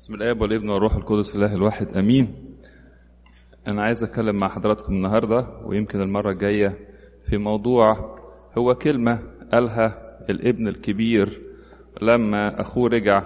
بسم 0.00 0.14
الآب 0.14 0.40
والابن 0.40 0.70
والروح 0.70 0.94
القدس 0.96 1.34
الله 1.34 1.54
الواحد 1.54 1.96
آمين. 1.96 2.56
أنا 3.66 3.82
عايز 3.82 4.04
أتكلم 4.04 4.36
مع 4.36 4.48
حضراتكم 4.48 4.92
النهارده 4.92 5.46
ويمكن 5.64 6.00
المرة 6.00 6.30
الجاية 6.30 6.78
في 7.24 7.38
موضوع 7.38 8.18
هو 8.58 8.74
كلمة 8.74 9.22
قالها 9.52 10.16
الابن 10.30 10.68
الكبير 10.68 11.42
لما 12.02 12.60
أخوه 12.60 12.88
رجع 12.88 13.22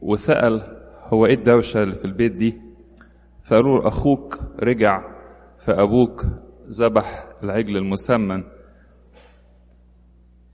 وسأل 0.00 0.80
هو 1.02 1.26
إيه 1.26 1.34
الدوشة 1.34 1.82
اللي 1.82 1.94
في 1.94 2.04
البيت 2.04 2.32
دي؟ 2.32 2.60
فقالوا 3.42 3.88
أخوك 3.88 4.38
رجع 4.60 5.00
فأبوك 5.58 6.24
ذبح 6.68 7.28
العجل 7.42 7.76
المسمن. 7.76 8.44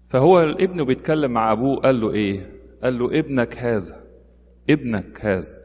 فهو 0.08 0.40
الابن 0.40 0.84
بيتكلم 0.84 1.30
مع 1.32 1.52
أبوه 1.52 1.76
قال 1.76 2.00
له 2.00 2.12
إيه؟ 2.12 2.50
قال 2.82 2.98
له 2.98 3.18
ابنك 3.18 3.58
هذا. 3.58 4.09
ابنك 4.70 5.26
هذا. 5.26 5.60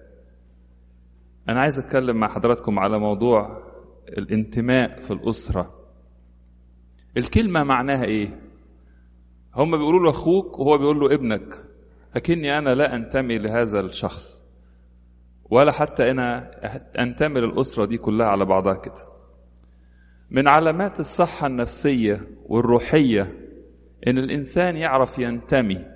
أنا 1.50 1.62
عايز 1.62 1.80
أتكلم 1.80 2.18
مع 2.18 2.28
حضراتكم 2.28 2.80
على 2.80 3.00
موضوع 3.00 3.64
الانتماء 4.18 5.00
في 5.00 5.12
الأسرة. 5.12 5.76
الكلمة 7.18 7.64
معناها 7.64 8.04
إيه؟ 8.04 8.40
هم 9.56 9.72
بيقولوا 9.72 10.04
له 10.04 10.10
أخوك 10.10 10.60
وهو 10.60 10.78
بيقول 10.78 11.00
له 11.00 11.14
ابنك. 11.16 11.64
لكني 12.16 12.58
أنا 12.58 12.70
لا 12.70 12.96
أنتمي 12.96 13.38
لهذا 13.38 13.80
الشخص. 13.80 14.44
ولا 15.50 15.72
حتى 15.72 16.12
أنا 16.12 16.52
أنتمي 17.00 17.40
للأسرة 17.42 17.86
دي 17.86 17.98
كلها 17.98 18.28
على 18.28 18.46
بعضها 18.46 18.74
كده. 18.74 19.16
من 20.32 20.48
علامات 20.48 21.00
الصحة 21.00 21.48
النفسية 21.48 22.28
والروحية 22.46 23.22
إن 24.08 24.18
الإنسان 24.18 24.76
يعرف 24.76 25.20
ينتمي 25.20 25.95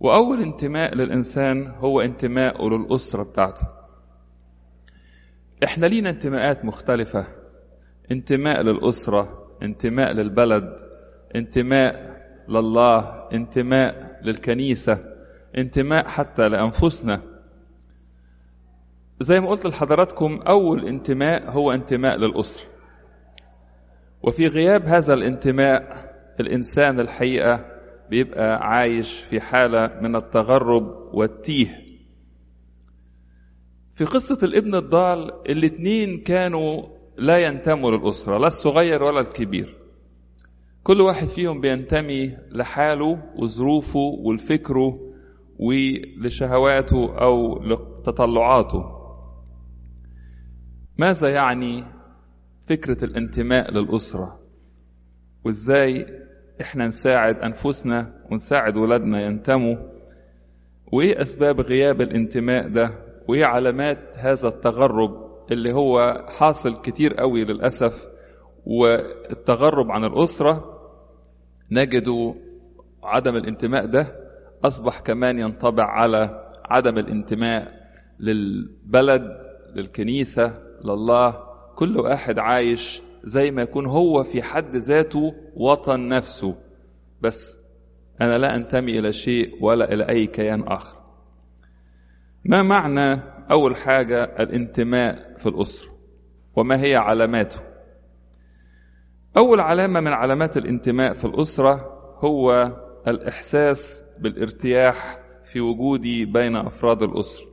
وأول 0.00 0.42
انتماء 0.42 0.94
للإنسان 0.94 1.66
هو 1.66 2.00
انتماءه 2.00 2.68
للأسرة 2.68 3.22
بتاعته. 3.22 3.66
إحنا 5.64 5.86
لينا 5.86 6.10
انتماءات 6.10 6.64
مختلفة. 6.64 7.26
انتماء 8.10 8.62
للأسرة 8.62 9.48
انتماء 9.62 10.12
للبلد 10.12 10.76
انتماء 11.36 12.18
لله 12.48 13.28
انتماء 13.32 14.20
للكنيسة 14.22 14.98
انتماء 15.58 16.08
حتى 16.08 16.48
لأنفسنا. 16.48 17.22
زي 19.20 19.40
ما 19.40 19.48
قلت 19.48 19.66
لحضراتكم 19.66 20.40
أول 20.48 20.86
انتماء 20.86 21.50
هو 21.50 21.72
انتماء 21.72 22.16
للأسرة. 22.16 22.66
وفي 24.22 24.46
غياب 24.46 24.82
هذا 24.86 25.14
الانتماء 25.14 26.08
الإنسان 26.40 27.00
الحقيقة 27.00 27.77
بيبقى 28.10 28.56
عايش 28.68 29.20
في 29.20 29.40
حالة 29.40 30.00
من 30.02 30.16
التغرب 30.16 31.14
والتيه. 31.14 31.88
في 33.94 34.04
قصة 34.04 34.38
الابن 34.42 34.74
الضال 34.74 35.32
الاتنين 35.50 36.18
كانوا 36.18 36.82
لا 37.18 37.36
ينتموا 37.38 37.90
للأسرة 37.90 38.38
لا 38.38 38.46
الصغير 38.46 39.02
ولا 39.02 39.20
الكبير. 39.20 39.76
كل 40.82 41.00
واحد 41.00 41.26
فيهم 41.26 41.60
بينتمي 41.60 42.36
لحاله 42.52 43.22
وظروفه 43.36 43.98
ولفكره 44.24 45.00
ولشهواته 45.58 47.18
أو 47.20 47.62
لتطلعاته. 47.62 48.84
ماذا 50.98 51.28
يعني 51.28 51.84
فكرة 52.68 53.04
الانتماء 53.04 53.72
للأسرة؟ 53.72 54.40
وإزاي 55.44 56.06
إحنا 56.60 56.86
نساعد 56.86 57.36
أنفسنا 57.38 58.12
ونساعد 58.30 58.76
ولادنا 58.76 59.20
ينتموا 59.20 59.76
وايه 60.92 61.22
اسباب 61.22 61.60
غياب 61.60 62.00
الانتماء 62.00 62.68
ده 62.68 62.90
وايه 63.28 63.44
علامات 63.44 64.18
هذا 64.18 64.48
التغرب 64.48 65.10
اللي 65.52 65.72
هو 65.72 66.24
حاصل 66.38 66.80
كتير 66.82 67.14
قوي 67.14 67.44
للأسف 67.44 68.06
والتغرب 68.66 69.90
عن 69.90 70.04
الأسرة 70.04 70.64
نجد 71.72 72.08
عدم 73.02 73.36
الانتماء 73.36 73.86
ده 73.86 74.06
أصبح 74.64 75.00
كمان 75.00 75.38
ينطبع 75.38 75.84
على 75.84 76.50
عدم 76.70 76.98
الانتماء 76.98 77.68
للبلد 78.20 79.28
للكنيسة 79.74 80.54
لله 80.84 81.36
كل 81.76 81.98
واحد 81.98 82.38
عايش 82.38 83.02
زي 83.24 83.50
ما 83.50 83.62
يكون 83.62 83.86
هو 83.86 84.22
في 84.22 84.42
حد 84.42 84.76
ذاته 84.76 85.34
وطن 85.56 86.08
نفسه. 86.08 86.54
بس 87.20 87.60
أنا 88.20 88.38
لا 88.38 88.54
أنتمي 88.54 88.98
إلى 88.98 89.12
شيء 89.12 89.64
ولا 89.64 89.92
إلى 89.92 90.08
أي 90.08 90.26
كيان 90.26 90.62
آخر. 90.62 90.98
ما 92.44 92.62
معنى 92.62 93.22
أول 93.50 93.76
حاجة 93.76 94.24
الانتماء 94.24 95.36
في 95.38 95.46
الأسرة؟ 95.46 95.88
وما 96.56 96.82
هي 96.84 96.96
علاماته؟ 96.96 97.60
أول 99.36 99.60
علامة 99.60 100.00
من 100.00 100.12
علامات 100.12 100.56
الانتماء 100.56 101.12
في 101.12 101.24
الأسرة 101.24 101.98
هو 102.24 102.72
الإحساس 103.08 104.02
بالارتياح 104.20 105.20
في 105.44 105.60
وجودي 105.60 106.24
بين 106.24 106.56
أفراد 106.56 107.02
الأسرة. 107.02 107.46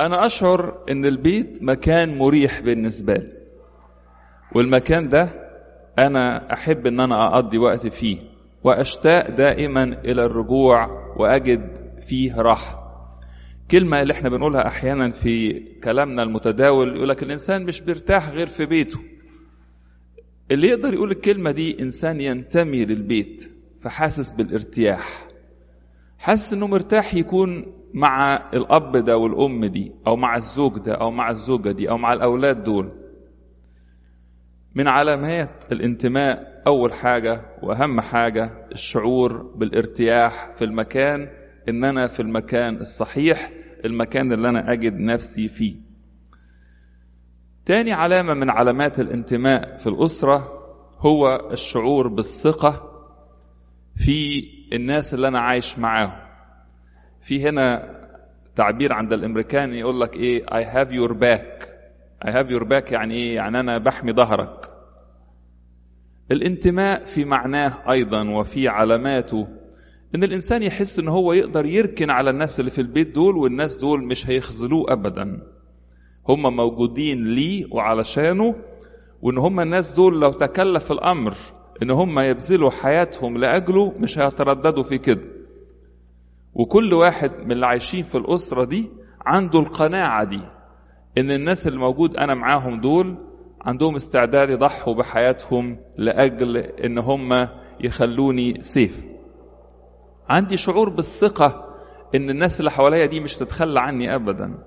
أنا 0.00 0.26
أشعر 0.26 0.84
إن 0.90 1.04
البيت 1.04 1.62
مكان 1.62 2.18
مريح 2.18 2.60
بالنسبة 2.60 3.14
لي. 3.14 3.32
والمكان 4.54 5.08
ده 5.08 5.28
أنا 5.98 6.52
أحب 6.52 6.86
إن 6.86 7.00
أنا 7.00 7.34
أقضي 7.34 7.58
وقت 7.58 7.86
فيه 7.86 8.18
وأشتاق 8.64 9.30
دائما 9.30 9.82
إلى 9.84 10.24
الرجوع 10.24 10.88
وأجد 11.16 11.76
فيه 12.00 12.40
راحة. 12.40 12.84
كلمة 13.70 14.02
اللي 14.02 14.12
إحنا 14.12 14.28
بنقولها 14.28 14.66
أحيانا 14.68 15.10
في 15.10 15.60
كلامنا 15.84 16.22
المتداول 16.22 16.96
يقول 16.96 17.08
لك 17.08 17.22
الإنسان 17.22 17.64
مش 17.64 17.80
بيرتاح 17.80 18.28
غير 18.30 18.46
في 18.46 18.66
بيته. 18.66 18.98
اللي 20.50 20.68
يقدر 20.68 20.94
يقول 20.94 21.10
الكلمة 21.10 21.50
دي 21.50 21.82
إنسان 21.82 22.20
ينتمي 22.20 22.84
للبيت 22.84 23.50
فحاسس 23.80 24.32
بالارتياح. 24.32 25.26
حاسس 26.18 26.52
إنه 26.52 26.66
مرتاح 26.66 27.14
يكون 27.14 27.66
مع 27.94 28.50
الأب 28.54 28.96
ده 28.96 29.16
والأم 29.16 29.64
دي 29.64 29.92
أو 30.06 30.16
مع 30.16 30.36
الزوج 30.36 30.78
ده 30.78 30.94
أو 30.94 31.10
مع 31.10 31.30
الزوجة 31.30 31.72
دي 31.72 31.90
أو 31.90 31.98
مع 31.98 32.12
الأولاد 32.12 32.64
دول. 32.64 32.92
من 34.74 34.88
علامات 34.88 35.64
الانتماء 35.72 36.62
أول 36.66 36.92
حاجة 36.92 37.40
وأهم 37.62 38.00
حاجة 38.00 38.68
الشعور 38.72 39.42
بالارتياح 39.42 40.52
في 40.52 40.64
المكان 40.64 41.28
إن 41.68 41.84
أنا 41.84 42.06
في 42.06 42.20
المكان 42.20 42.76
الصحيح 42.76 43.52
المكان 43.84 44.32
اللي 44.32 44.48
أنا 44.48 44.72
أجد 44.72 44.92
نفسي 44.94 45.48
فيه. 45.48 45.74
تاني 47.64 47.92
علامة 47.92 48.34
من 48.34 48.50
علامات 48.50 49.00
الانتماء 49.00 49.76
في 49.76 49.86
الأسرة 49.86 50.52
هو 50.98 51.48
الشعور 51.52 52.08
بالثقة 52.08 52.90
في 53.96 54.44
الناس 54.72 55.14
اللي 55.14 55.28
أنا 55.28 55.38
عايش 55.40 55.78
معاهم. 55.78 56.23
في 57.24 57.48
هنا 57.48 57.94
تعبير 58.56 58.92
عند 58.92 59.12
الأمريكان 59.12 59.72
يقول 59.74 60.00
لك 60.00 60.16
إيه؟ 60.16 60.46
I 60.46 60.64
have 60.74 60.90
your 60.90 61.12
back. 61.14 61.68
I 62.26 62.30
have 62.30 62.48
your 62.50 62.64
back 62.64 62.92
يعني 62.92 63.14
إيه؟ 63.14 63.34
يعني 63.34 63.60
أنا 63.60 63.78
بحمي 63.78 64.12
ظهرك. 64.12 64.70
الانتماء 66.30 67.04
في 67.04 67.24
معناه 67.24 67.90
أيضا 67.90 68.30
وفي 68.30 68.68
علاماته 68.68 69.48
إن 70.14 70.24
الإنسان 70.24 70.62
يحس 70.62 70.98
إن 70.98 71.08
هو 71.08 71.32
يقدر 71.32 71.66
يركن 71.66 72.10
على 72.10 72.30
الناس 72.30 72.60
اللي 72.60 72.70
في 72.70 72.80
البيت 72.80 73.14
دول 73.14 73.36
والناس 73.36 73.80
دول 73.80 74.04
مش 74.06 74.30
هيخذلوه 74.30 74.92
ابدا. 74.92 75.40
هم 76.28 76.56
موجودين 76.56 77.24
ليه 77.24 77.66
وعلشانه 77.72 78.54
وإن 79.22 79.38
هم 79.38 79.60
الناس 79.60 79.92
دول 79.96 80.20
لو 80.20 80.32
تكلف 80.32 80.92
الأمر 80.92 81.34
إن 81.82 81.90
هم 81.90 82.18
يبذلوا 82.18 82.70
حياتهم 82.70 83.38
لأجله 83.38 83.92
مش 83.98 84.18
هيترددوا 84.18 84.82
في 84.82 84.98
كده. 84.98 85.33
وكل 86.54 86.94
واحد 86.94 87.32
من 87.44 87.52
اللي 87.52 87.66
عايشين 87.66 88.02
في 88.02 88.14
الأسرة 88.18 88.64
دي 88.64 88.90
عنده 89.26 89.58
القناعة 89.58 90.24
دي 90.24 90.40
إن 91.18 91.30
الناس 91.30 91.66
اللي 91.66 91.78
موجود 91.78 92.16
أنا 92.16 92.34
معاهم 92.34 92.80
دول 92.80 93.16
عندهم 93.60 93.94
استعداد 93.94 94.50
يضحوا 94.50 94.94
بحياتهم 94.94 95.78
لأجل 95.98 96.56
إن 96.56 96.98
هم 96.98 97.48
يخلوني 97.80 98.62
سيف 98.62 99.06
عندي 100.28 100.56
شعور 100.56 100.88
بالثقة 100.90 101.64
إن 102.14 102.30
الناس 102.30 102.60
اللي 102.60 102.70
حواليا 102.70 103.06
دي 103.06 103.20
مش 103.20 103.36
تتخلى 103.36 103.80
عني 103.80 104.14
أبدا. 104.14 104.58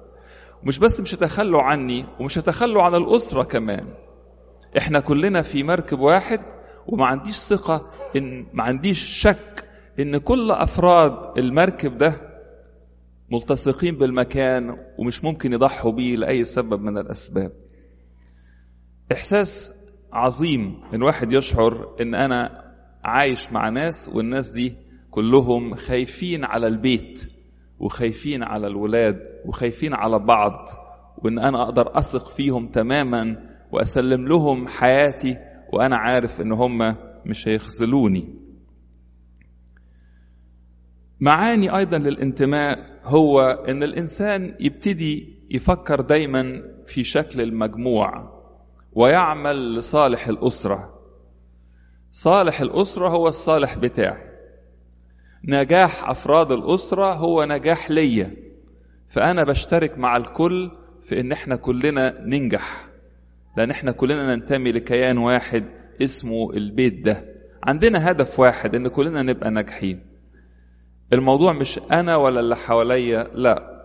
مش 0.63 0.79
بس 0.79 1.01
مش 1.01 1.15
هتخلوا 1.15 1.61
عني 1.61 2.05
ومش 2.19 2.37
هتخلوا 2.39 2.83
عن 2.83 2.95
الأسرة 2.95 3.43
كمان. 3.43 3.87
إحنا 4.77 4.99
كلنا 4.99 5.41
في 5.41 5.63
مركب 5.63 5.99
واحد 5.99 6.39
وما 6.87 7.05
عنديش 7.05 7.35
ثقة 7.35 7.89
إن 8.15 8.45
ما 8.53 8.63
عنديش 8.63 9.03
شك 9.03 9.66
إن 9.99 10.17
كل 10.17 10.51
أفراد 10.51 11.37
المركب 11.37 11.97
ده 11.97 12.21
ملتصقين 13.31 13.97
بالمكان 13.97 14.77
ومش 14.99 15.23
ممكن 15.23 15.53
يضحوا 15.53 15.91
بيه 15.91 16.15
لأي 16.15 16.43
سبب 16.43 16.81
من 16.81 16.97
الأسباب. 16.97 17.51
إحساس 19.11 19.73
عظيم 20.13 20.81
إن 20.93 21.03
واحد 21.03 21.31
يشعر 21.31 21.95
إن 22.01 22.15
أنا 22.15 22.63
عايش 23.03 23.51
مع 23.51 23.69
ناس 23.69 24.09
والناس 24.15 24.49
دي 24.51 24.75
كلهم 25.11 25.75
خايفين 25.75 26.43
على 26.45 26.67
البيت 26.67 27.31
وخايفين 27.79 28.43
على 28.43 28.67
الولاد 28.67 29.19
وخايفين 29.45 29.93
على 29.93 30.19
بعض 30.19 30.65
وإن 31.17 31.39
أنا 31.39 31.61
أقدر 31.61 31.97
أثق 31.99 32.27
فيهم 32.27 32.67
تماما 32.67 33.35
وأسلم 33.71 34.27
لهم 34.27 34.67
حياتي 34.67 35.37
وأنا 35.73 35.97
عارف 35.97 36.41
إن 36.41 36.51
هم 36.51 36.95
مش 37.25 37.47
هيخذلوني. 37.47 38.46
معاني 41.19 41.77
أيضا 41.77 41.97
للانتماء 41.97 42.77
هو 43.03 43.41
إن 43.41 43.83
الإنسان 43.83 44.55
يبتدي 44.59 45.37
يفكر 45.49 46.01
دايما 46.01 46.61
في 46.85 47.03
شكل 47.03 47.41
المجموع 47.41 48.37
ويعمل 48.93 49.75
لصالح 49.75 50.27
الأسرة. 50.27 50.93
صالح 52.11 52.61
الأسرة 52.61 53.09
هو 53.09 53.27
الصالح 53.27 53.77
بتاعي. 53.77 54.27
نجاح 55.43 56.09
أفراد 56.09 56.51
الأسرة 56.51 57.13
هو 57.13 57.43
نجاح 57.45 57.91
ليا. 57.91 58.35
فأنا 59.07 59.43
بشترك 59.43 59.97
مع 59.97 60.17
الكل 60.17 60.71
في 61.01 61.19
إن 61.19 61.31
إحنا 61.31 61.55
كلنا 61.55 62.21
ننجح. 62.21 62.87
لأن 63.57 63.71
إحنا 63.71 63.91
كلنا 63.91 64.35
ننتمي 64.35 64.71
لكيان 64.71 65.17
واحد 65.17 65.63
اسمه 66.01 66.51
البيت 66.53 67.05
ده. 67.05 67.25
عندنا 67.63 68.11
هدف 68.11 68.39
واحد 68.39 68.75
إن 68.75 68.87
كلنا 68.87 69.21
نبقى 69.21 69.51
ناجحين. 69.51 70.16
الموضوع 71.13 71.53
مش 71.53 71.79
أنا 71.91 72.15
ولا 72.15 72.39
اللي 72.39 72.55
حواليا 72.55 73.23
لا 73.33 73.83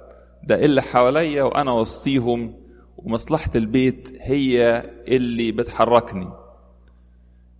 ده 0.48 0.64
اللي 0.64 0.82
حواليا 0.82 1.42
وأنا 1.42 1.72
وسطيهم 1.72 2.54
ومصلحة 2.96 3.50
البيت 3.54 4.12
هي 4.20 4.82
اللي 5.08 5.52
بتحركني. 5.52 6.28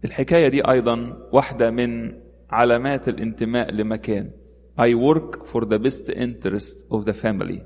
الحكاية 0.04 0.48
دي 0.48 0.70
أيضا 0.70 1.16
واحدة 1.32 1.70
من 1.70 2.14
علامات 2.50 3.08
الانتماء 3.08 3.70
لمكان. 3.70 4.30
I 4.80 4.94
work 4.94 5.46
for 5.46 5.60
the 5.64 5.78
best 5.78 6.10
interest 6.10 6.86
of 6.94 7.04
the 7.04 7.12
family. 7.22 7.60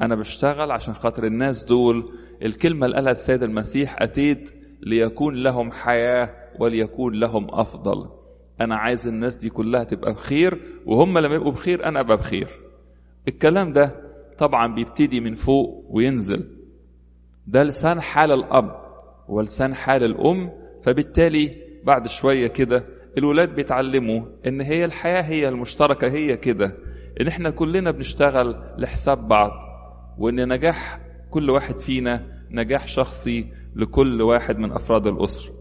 أنا 0.00 0.14
بشتغل 0.14 0.70
عشان 0.70 0.94
خاطر 0.94 1.26
الناس 1.26 1.64
دول. 1.64 2.04
الكلمة 2.42 2.86
اللي 2.86 2.96
قالها 2.96 3.12
السيد 3.12 3.42
المسيح 3.42 4.02
أتيت 4.02 4.50
ليكون 4.82 5.34
لهم 5.34 5.72
حياة 5.72 6.34
وليكون 6.58 7.14
لهم 7.14 7.46
أفضل. 7.50 8.19
أنا 8.60 8.76
عايز 8.76 9.08
الناس 9.08 9.36
دي 9.36 9.48
كلها 9.48 9.84
تبقى 9.84 10.12
بخير 10.12 10.60
وهم 10.86 11.18
لما 11.18 11.34
يبقوا 11.34 11.52
بخير 11.52 11.84
أنا 11.84 12.00
أبقى 12.00 12.16
بخير. 12.16 12.48
الكلام 13.28 13.72
ده 13.72 13.94
طبعا 14.38 14.74
بيبتدي 14.74 15.20
من 15.20 15.34
فوق 15.34 15.84
وينزل. 15.90 16.48
ده 17.46 17.62
لسان 17.62 18.00
حال 18.00 18.32
الأب 18.32 18.76
ولسان 19.28 19.74
حال 19.74 20.04
الأم 20.04 20.50
فبالتالي 20.82 21.56
بعد 21.84 22.06
شوية 22.08 22.46
كده 22.46 22.84
الولاد 23.18 23.54
بيتعلموا 23.54 24.20
إن 24.46 24.60
هي 24.60 24.84
الحياة 24.84 25.22
هي 25.22 25.48
المشتركة 25.48 26.08
هي 26.08 26.36
كده. 26.36 26.76
إن 27.20 27.26
إحنا 27.28 27.50
كلنا 27.50 27.90
بنشتغل 27.90 28.56
لحساب 28.78 29.28
بعض 29.28 29.50
وإن 30.18 30.48
نجاح 30.48 31.00
كل 31.30 31.50
واحد 31.50 31.80
فينا 31.80 32.26
نجاح 32.50 32.86
شخصي 32.88 33.46
لكل 33.76 34.22
واحد 34.22 34.58
من 34.58 34.72
أفراد 34.72 35.06
الأسرة. 35.06 35.59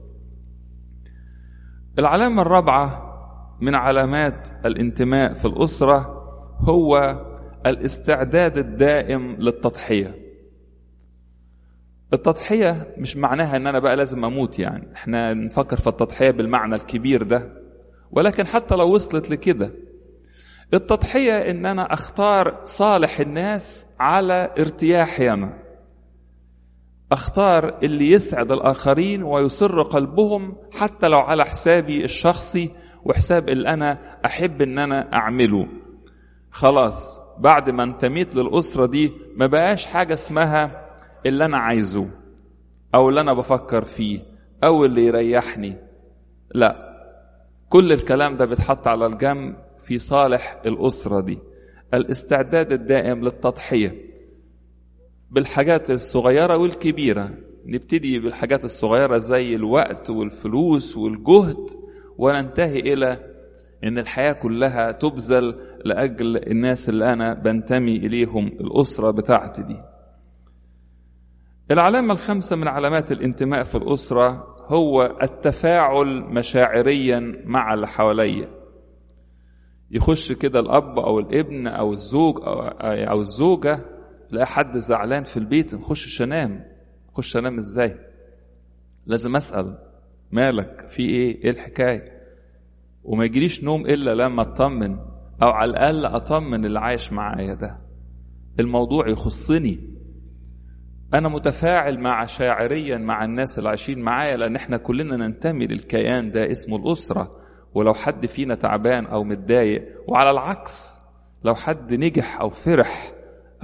العلامة 1.99 2.41
الرابعة 2.41 3.05
من 3.61 3.75
علامات 3.75 4.49
الانتماء 4.65 5.33
في 5.33 5.45
الأسرة 5.45 5.99
هو 6.59 7.21
الاستعداد 7.65 8.57
الدائم 8.57 9.35
للتضحية. 9.39 10.15
التضحية 12.13 12.95
مش 12.97 13.17
معناها 13.17 13.57
إن 13.57 13.67
أنا 13.67 13.79
بقى 13.79 13.95
لازم 13.95 14.25
أموت 14.25 14.59
يعني. 14.59 14.93
إحنا 14.95 15.33
نفكر 15.33 15.77
في 15.77 15.87
التضحية 15.87 16.31
بالمعنى 16.31 16.75
الكبير 16.75 17.23
ده. 17.23 17.53
ولكن 18.11 18.47
حتى 18.47 18.75
لو 18.75 18.95
وصلت 18.95 19.29
لكده 19.29 19.71
التضحية 20.73 21.33
إن 21.51 21.65
أنا 21.65 21.93
أختار 21.93 22.61
صالح 22.65 23.19
الناس 23.19 23.87
على 23.99 24.53
ارتياحي 24.59 25.33
أنا 25.33 25.58
أختار 27.11 27.79
اللي 27.83 28.11
يسعد 28.11 28.51
الآخرين 28.51 29.23
ويسر 29.23 29.81
قلبهم 29.81 30.55
حتى 30.73 31.07
لو 31.07 31.17
على 31.19 31.45
حسابي 31.45 32.03
الشخصي 32.03 32.71
وحساب 33.05 33.49
اللي 33.49 33.69
أنا 33.69 34.19
أحب 34.25 34.61
إن 34.61 34.79
أنا 34.79 35.13
أعمله. 35.13 35.67
خلاص 36.51 37.19
بعد 37.39 37.69
ما 37.69 37.83
انتميت 37.83 38.35
للأسرة 38.35 38.85
دي 38.85 39.11
ما 39.35 39.45
بقاش 39.45 39.85
حاجة 39.85 40.13
اسمها 40.13 40.89
اللي 41.25 41.45
أنا 41.45 41.57
عايزه 41.57 42.07
أو 42.95 43.09
اللي 43.09 43.21
أنا 43.21 43.33
بفكر 43.33 43.83
فيه 43.83 44.19
أو 44.63 44.85
اللي 44.85 45.05
يريحني. 45.05 45.75
لا 46.55 46.75
كل 47.69 47.91
الكلام 47.91 48.37
ده 48.37 48.45
بيتحط 48.45 48.87
على 48.87 49.05
الجنب 49.05 49.55
في 49.81 49.99
صالح 49.99 50.61
الأسرة 50.65 51.21
دي. 51.21 51.39
الاستعداد 51.93 52.71
الدائم 52.71 53.23
للتضحية. 53.23 54.08
بالحاجات 55.31 55.89
الصغيرة 55.89 56.57
والكبيرة. 56.57 57.29
نبتدي 57.65 58.19
بالحاجات 58.19 58.63
الصغيرة 58.63 59.17
زي 59.17 59.55
الوقت 59.55 60.09
والفلوس 60.09 60.97
والجهد 60.97 61.67
وننتهي 62.17 62.79
إلى 62.79 63.19
إن 63.83 63.97
الحياة 63.97 64.33
كلها 64.33 64.91
تبذل 64.91 65.55
لأجل 65.85 66.37
الناس 66.37 66.89
اللي 66.89 67.13
أنا 67.13 67.33
بنتمي 67.33 67.95
إليهم 67.95 68.47
الأسرة 68.47 69.11
بتاعتي 69.11 69.63
دي. 69.63 69.77
العلامة 71.71 72.13
الخامسة 72.13 72.55
من 72.55 72.67
علامات 72.67 73.11
الانتماء 73.11 73.63
في 73.63 73.75
الأسرة 73.75 74.45
هو 74.67 75.17
التفاعل 75.23 76.21
مشاعريا 76.21 77.19
مع 77.45 77.73
اللي 77.73 77.87
حواليا. 77.87 78.49
يخش 79.91 80.31
كده 80.31 80.59
الأب 80.59 80.99
أو 80.99 81.19
الابن 81.19 81.67
أو 81.67 81.91
الزوج 81.91 82.35
أو 82.81 83.19
الزوجة 83.19 83.98
لا 84.31 84.45
حد 84.45 84.77
زعلان 84.77 85.23
في 85.23 85.37
البيت 85.37 85.75
نخش 85.75 86.21
أنام 86.21 86.65
نخش 87.11 87.37
أنام 87.37 87.57
إزاي؟ 87.57 87.95
لازم 89.05 89.35
أسأل 89.35 89.77
مالك؟ 90.31 90.87
في 90.89 91.03
إيه؟ 91.09 91.43
إيه 91.43 91.49
الحكاية؟ 91.51 92.19
وما 93.03 93.25
يجريش 93.25 93.63
نوم 93.63 93.85
إلا 93.85 94.15
لما 94.15 94.41
أطمن 94.41 94.97
أو 95.43 95.49
على 95.49 95.69
الأقل 95.71 96.05
أطمن 96.05 96.65
اللي 96.65 96.79
عايش 96.79 97.13
معايا 97.13 97.53
ده. 97.53 97.77
الموضوع 98.59 99.07
يخصني. 99.09 99.79
أنا 101.13 101.29
متفاعل 101.29 101.99
مع 101.99 102.25
شاعريا 102.25 102.97
مع 102.97 103.25
الناس 103.25 103.57
اللي 103.57 103.69
عايشين 103.69 103.99
معايا 104.01 104.37
لأن 104.37 104.55
إحنا 104.55 104.77
كلنا 104.77 105.15
ننتمي 105.17 105.67
للكيان 105.67 106.31
ده 106.31 106.51
اسمه 106.51 106.77
الأسرة. 106.77 107.31
ولو 107.73 107.93
حد 107.93 108.25
فينا 108.25 108.55
تعبان 108.55 109.05
أو 109.05 109.23
متضايق 109.23 109.83
وعلى 110.07 110.29
العكس 110.29 111.01
لو 111.43 111.55
حد 111.55 111.93
نجح 111.93 112.41
أو 112.41 112.49
فرح 112.49 113.11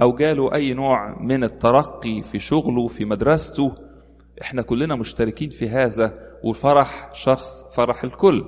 أو 0.00 0.14
جاله 0.14 0.54
أي 0.54 0.74
نوع 0.74 1.22
من 1.22 1.44
الترقي 1.44 2.22
في 2.22 2.38
شغله 2.38 2.88
في 2.88 3.04
مدرسته 3.04 3.74
إحنا 4.42 4.62
كلنا 4.62 4.96
مشتركين 4.96 5.50
في 5.50 5.68
هذا 5.68 6.14
والفرح 6.44 7.10
شخص 7.14 7.74
فرح 7.76 8.04
الكل. 8.04 8.44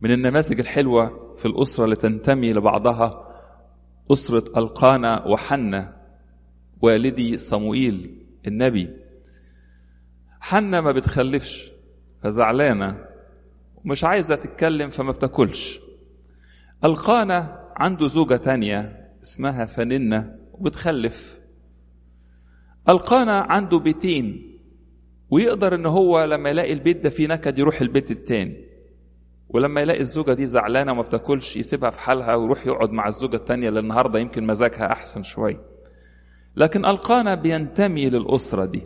من 0.00 0.10
النماذج 0.10 0.60
الحلوة 0.60 1.34
في 1.36 1.46
الأسرة 1.46 1.84
اللي 1.84 1.96
تنتمي 1.96 2.52
لبعضها 2.52 3.10
أسرة 4.12 4.44
القانا 4.56 5.26
وحنة 5.28 5.92
والدي 6.82 7.38
صموئيل 7.38 8.26
النبي. 8.46 8.90
حنة 10.40 10.80
ما 10.80 10.92
بتخلفش 10.92 11.72
فزعلانة 12.22 13.04
ومش 13.84 14.04
عايزة 14.04 14.34
تتكلم 14.34 14.90
فما 14.90 15.12
بتاكلش. 15.12 15.80
القانا 16.84 17.68
عنده 17.76 18.06
زوجة 18.06 18.36
تانية 18.36 19.01
اسمها 19.22 19.64
فننة 19.64 20.38
وبتخلف. 20.52 21.40
ألقانا 22.88 23.38
عنده 23.38 23.78
بيتين 23.78 24.58
ويقدر 25.30 25.74
ان 25.74 25.86
هو 25.86 26.24
لما 26.24 26.50
يلاقي 26.50 26.72
البيت 26.72 26.96
ده 27.04 27.08
فيه 27.10 27.26
نكد 27.26 27.58
يروح 27.58 27.80
البيت 27.80 28.10
التاني. 28.10 28.64
ولما 29.48 29.80
يلاقي 29.80 30.00
الزوجة 30.00 30.32
دي 30.32 30.46
زعلانة 30.46 30.92
وما 30.92 31.02
بتاكلش 31.02 31.56
يسيبها 31.56 31.90
في 31.90 32.00
حالها 32.00 32.34
ويروح 32.34 32.66
يقعد 32.66 32.90
مع 32.90 33.08
الزوجة 33.08 33.36
التانية 33.36 33.68
اللي 33.68 33.80
النهاردة 33.80 34.18
يمكن 34.18 34.46
مزاجها 34.46 34.92
أحسن 34.92 35.22
شوية. 35.22 35.60
لكن 36.56 36.86
ألقانا 36.86 37.34
بينتمي 37.34 38.10
للأسرة 38.10 38.64
دي. 38.64 38.82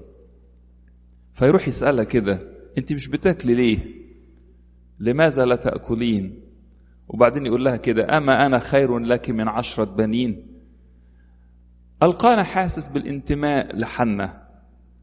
فيروح 1.33 1.69
يسألها 1.69 2.05
كده 2.05 2.41
أنت 2.79 2.93
مش 2.93 3.09
بتاكلي 3.09 3.55
ليه؟ 3.55 3.79
لماذا 5.01 5.45
لا 5.45 5.57
تأكلين؟ 5.57 6.46
وبعدين 7.09 7.47
يقول 7.47 7.65
لها 7.65 7.77
كده 7.77 8.07
أما 8.19 8.47
أنا 8.47 8.59
خير 8.59 8.99
لك 8.99 9.31
من 9.31 9.49
عشرة 9.49 9.85
بنين؟ 9.85 10.47
ألقانا 12.03 12.43
حاسس 12.43 12.91
بالانتماء 12.91 13.77
لحنة 13.77 14.43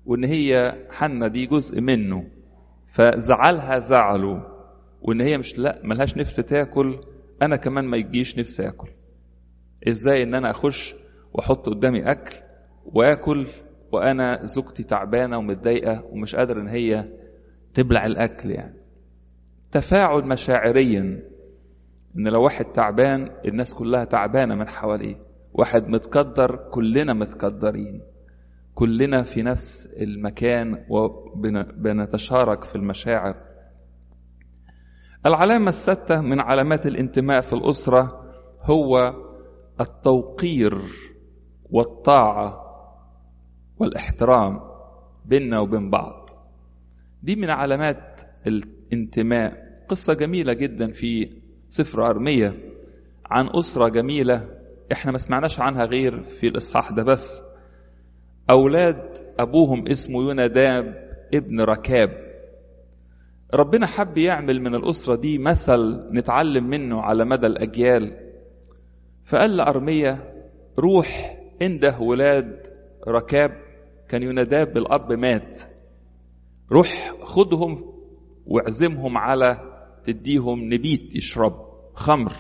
وإن 0.06 0.24
هي 0.24 0.74
حنة 0.92 1.28
دي 1.28 1.46
جزء 1.46 1.82
منه 1.82 2.28
فزعلها 2.86 3.80
زعله 3.80 4.48
وإن 5.02 5.22
هي 5.22 5.38
مش 5.38 5.58
لا 5.60 5.82
ملهاش 5.84 6.18
نفس 6.18 6.36
تاكل 6.36 7.00
أنا 7.42 7.56
كمان 7.56 7.86
ما 7.86 7.98
يجيش 7.98 8.40
نفسي 8.40 8.68
آكل. 8.68 8.90
إزاي 9.88 10.24
إن 10.24 10.36
أنا 10.36 10.52
أخش 10.52 10.96
وأحط 11.34 11.70
قدامي 11.70 12.12
أكل 12.12 12.36
وآكل 12.86 13.48
وأنا 13.92 14.46
زوجتي 14.46 14.84
تعبانة 14.84 15.38
ومتضايقة 15.38 16.06
ومش 16.12 16.36
قادر 16.36 16.62
إن 16.62 16.68
هي 16.68 17.06
تبلع 17.74 18.06
الأكل 18.06 18.52
يعني؟ 18.52 18.76
تفاعل 19.72 20.28
مشاعريا 20.28 21.33
إن 22.18 22.28
لو 22.28 22.44
واحد 22.44 22.66
تعبان 22.66 23.30
الناس 23.46 23.74
كلها 23.74 24.06
تعبانة 24.06 24.56
من 24.56 24.68
حواليه. 24.68 25.16
واحد 25.54 25.88
متقدر 25.88 26.70
كلنا 26.72 27.14
متقدرين. 27.14 28.02
كلنا 28.74 29.24
في 29.24 29.42
نفس 29.42 29.98
المكان 30.02 30.86
وبنتشارك 30.90 32.64
في 32.64 32.76
المشاعر. 32.76 33.36
العلامة 35.26 35.70
السادسة 35.70 36.22
من 36.22 36.40
علامات 36.42 36.86
الانتماء 36.86 37.42
في 37.42 37.54
الأسرة 37.54 38.24
هو 38.62 39.14
التوقير 39.82 40.82
والطاعة 41.72 42.64
والإحترام 43.78 44.60
بيننا 45.26 45.60
وبين 45.60 45.90
بعض. 45.90 46.30
دي 47.24 47.36
من 47.36 47.50
علامات 47.50 48.22
الانتماء. 48.48 49.64
قصة 49.90 50.14
جميلة 50.14 50.54
جدا 50.54 50.92
في 50.92 51.43
سفر 51.74 52.06
أرمية. 52.08 52.54
عن 53.26 53.50
أسرة 53.56 53.88
جميلة 53.90 54.48
إحنا 54.92 55.12
ما 55.12 55.18
سمعناش 55.18 55.60
عنها 55.60 55.86
غير 55.86 56.22
في 56.22 56.48
الإصحاح 56.48 56.92
ده 56.92 57.04
بس. 57.04 57.44
أولاد 58.50 59.18
أبوهم 59.40 59.88
اسمه 59.88 60.22
يوناداب 60.22 61.10
ابن 61.34 61.62
ركاب. 61.62 62.10
ربنا 63.54 63.88
حب 63.88 64.18
يعمل 64.18 64.62
من 64.62 64.76
الأسرة 64.76 65.16
دي 65.16 65.38
مثل 65.38 66.10
نتعلم 66.14 66.70
منه 66.70 67.02
على 67.02 67.26
مدى 67.26 67.48
الأجيال. 67.48 68.18
فقال 69.24 69.58
لأرمية 69.58 70.34
روح 70.80 71.40
انده 71.62 72.00
ولاد 72.00 72.68
ركاب. 73.08 73.52
كان 74.10 74.24
يوناداب 74.24 74.74
بالأب 74.74 75.14
مات. 75.14 75.60
روح 76.72 77.16
خدهم 77.24 77.94
واعزمهم 78.46 79.18
على 79.18 79.73
تديهم 80.04 80.74
نبيت 80.74 81.16
يشرب 81.16 81.54
خمر. 81.94 82.34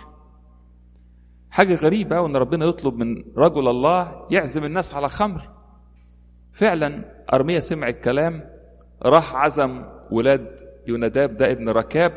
حاجة 1.51 1.75
غريبة 1.75 2.22
وأن 2.22 2.36
ربنا 2.36 2.65
يطلب 2.65 2.93
من 2.93 3.24
رجل 3.38 3.67
الله 3.67 4.27
يعزم 4.32 4.63
الناس 4.63 4.96
على 4.96 5.10
خمر. 5.10 5.50
فعلا 6.51 7.05
أرمية 7.34 7.60
سمع 7.60 7.88
الكلام 7.88 8.43
راح 9.05 9.36
عزم 9.36 9.84
ولاد 10.12 10.55
يوناداب 10.88 11.36
ده 11.38 11.51
ابن 11.51 11.70
ركاب. 11.70 12.12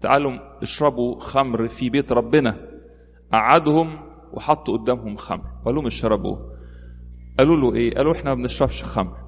تعالوا 0.00 0.62
اشربوا 0.62 1.20
خمر 1.20 1.68
في 1.68 1.90
بيت 1.90 2.12
ربنا. 2.12 2.68
قعدهم 3.32 3.98
وحطوا 4.32 4.78
قدامهم 4.78 5.16
خمر. 5.16 5.46
قالوا 5.64 5.78
لهم 5.78 5.86
اشربوه. 5.86 6.54
قالوا 7.38 7.56
له 7.56 7.74
إيه؟ 7.74 7.94
قالوا 7.94 8.12
إحنا 8.12 8.34
ما 8.34 8.42
بنشربش 8.42 8.84
خمر. 8.84 9.24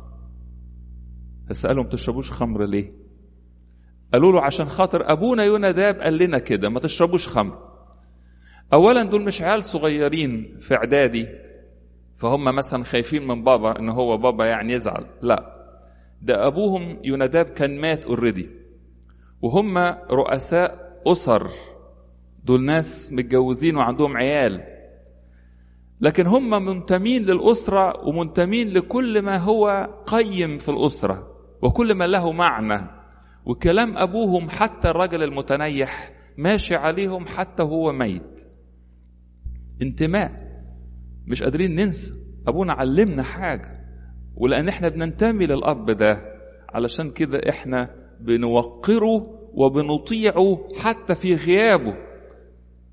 ما 1.64 1.88
تشربوش 1.88 2.32
خمر 2.32 2.64
ليه؟ 2.64 3.05
قالوا 4.12 4.32
له 4.32 4.42
عشان 4.42 4.68
خاطر 4.68 5.12
أبونا 5.12 5.44
يوناداب 5.44 6.00
قال 6.00 6.18
لنا 6.18 6.38
كده 6.38 6.68
ما 6.68 6.80
تشربوش 6.80 7.28
خمر. 7.28 7.58
اولا 8.72 9.04
دول 9.04 9.22
مش 9.24 9.42
عيال 9.42 9.64
صغيرين 9.64 10.56
في 10.60 10.74
إعدادي 10.74 11.26
فهم 12.14 12.44
مثلا 12.44 12.84
خايفين 12.84 13.26
من 13.26 13.44
بابا 13.44 13.78
إن 13.78 13.88
هو 13.88 14.16
بابا 14.16 14.46
يعني 14.46 14.72
يزعل 14.72 15.06
لا. 15.22 15.56
ده 16.22 16.46
أبوهم 16.46 16.98
يوناداب 17.04 17.46
كان 17.46 17.80
مات 17.80 18.06
اوريدي 18.06 18.50
وهم 19.42 19.78
رؤساء 20.10 21.00
أسر 21.06 21.50
دول 22.44 22.64
ناس 22.64 23.12
متجوزين 23.12 23.76
وعندهم 23.76 24.16
عيال. 24.16 24.62
لكن 26.00 26.26
هم 26.26 26.50
منتمين 26.66 27.24
للأسرة 27.24 28.08
ومنتمين 28.08 28.68
لكل 28.68 29.22
ما 29.22 29.36
هو 29.36 29.88
قيم 30.06 30.58
في 30.58 30.68
الأسرة 30.68 31.28
وكل 31.62 31.94
ما 31.94 32.06
له 32.06 32.32
معنى. 32.32 32.95
وكلام 33.46 33.96
أبوهم 33.98 34.48
حتى 34.48 34.90
الرجل 34.90 35.22
المتنيح 35.22 36.12
ماشي 36.38 36.74
عليهم 36.74 37.26
حتى 37.26 37.62
هو 37.62 37.92
ميت. 37.92 38.42
انتماء. 39.82 40.30
مش 41.26 41.42
قادرين 41.42 41.74
ننسى. 41.76 42.12
أبونا 42.48 42.72
علمنا 42.72 43.22
حاجة. 43.22 43.80
ولأن 44.34 44.68
إحنا 44.68 44.88
بننتمي 44.88 45.46
للأب 45.46 45.90
ده 45.90 46.22
علشان 46.74 47.10
كده 47.10 47.38
إحنا 47.48 47.90
بنوقره 48.20 49.22
وبنطيعه 49.54 50.58
حتى 50.78 51.14
في 51.14 51.34
غيابه. 51.34 51.96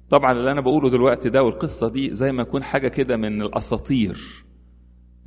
طبعا 0.10 0.32
اللي 0.32 0.52
أنا 0.52 0.62
بقوله 0.62 0.90
دلوقتي 0.90 1.30
ده 1.30 1.44
والقصة 1.44 1.90
دي 1.92 2.16
زي 2.16 2.32
ما 2.32 2.42
يكون 2.42 2.64
حاجة 2.64 2.88
كده 2.88 3.18
من 3.18 3.42
الأساطير. 3.42 4.46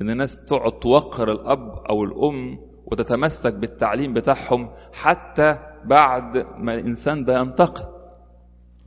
إن 0.00 0.11
الناس 0.11 0.45
تقعد 0.45 0.78
توقر 0.78 1.33
الأب 1.33 1.68
أو 1.90 2.04
الأم 2.04 2.59
وتتمسك 2.87 3.55
بالتعليم 3.55 4.12
بتاعهم 4.12 4.71
حتى 4.93 5.59
بعد 5.85 6.37
ما 6.59 6.75
الإنسان 6.75 7.25
ده 7.25 7.38
ينتقل. 7.40 7.85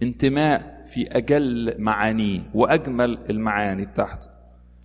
انتماء 0.03 0.83
في 0.85 1.07
أجل 1.11 1.75
معانيه 1.81 2.51
وأجمل 2.53 3.17
المعاني 3.29 3.85
بتاعته. 3.85 4.27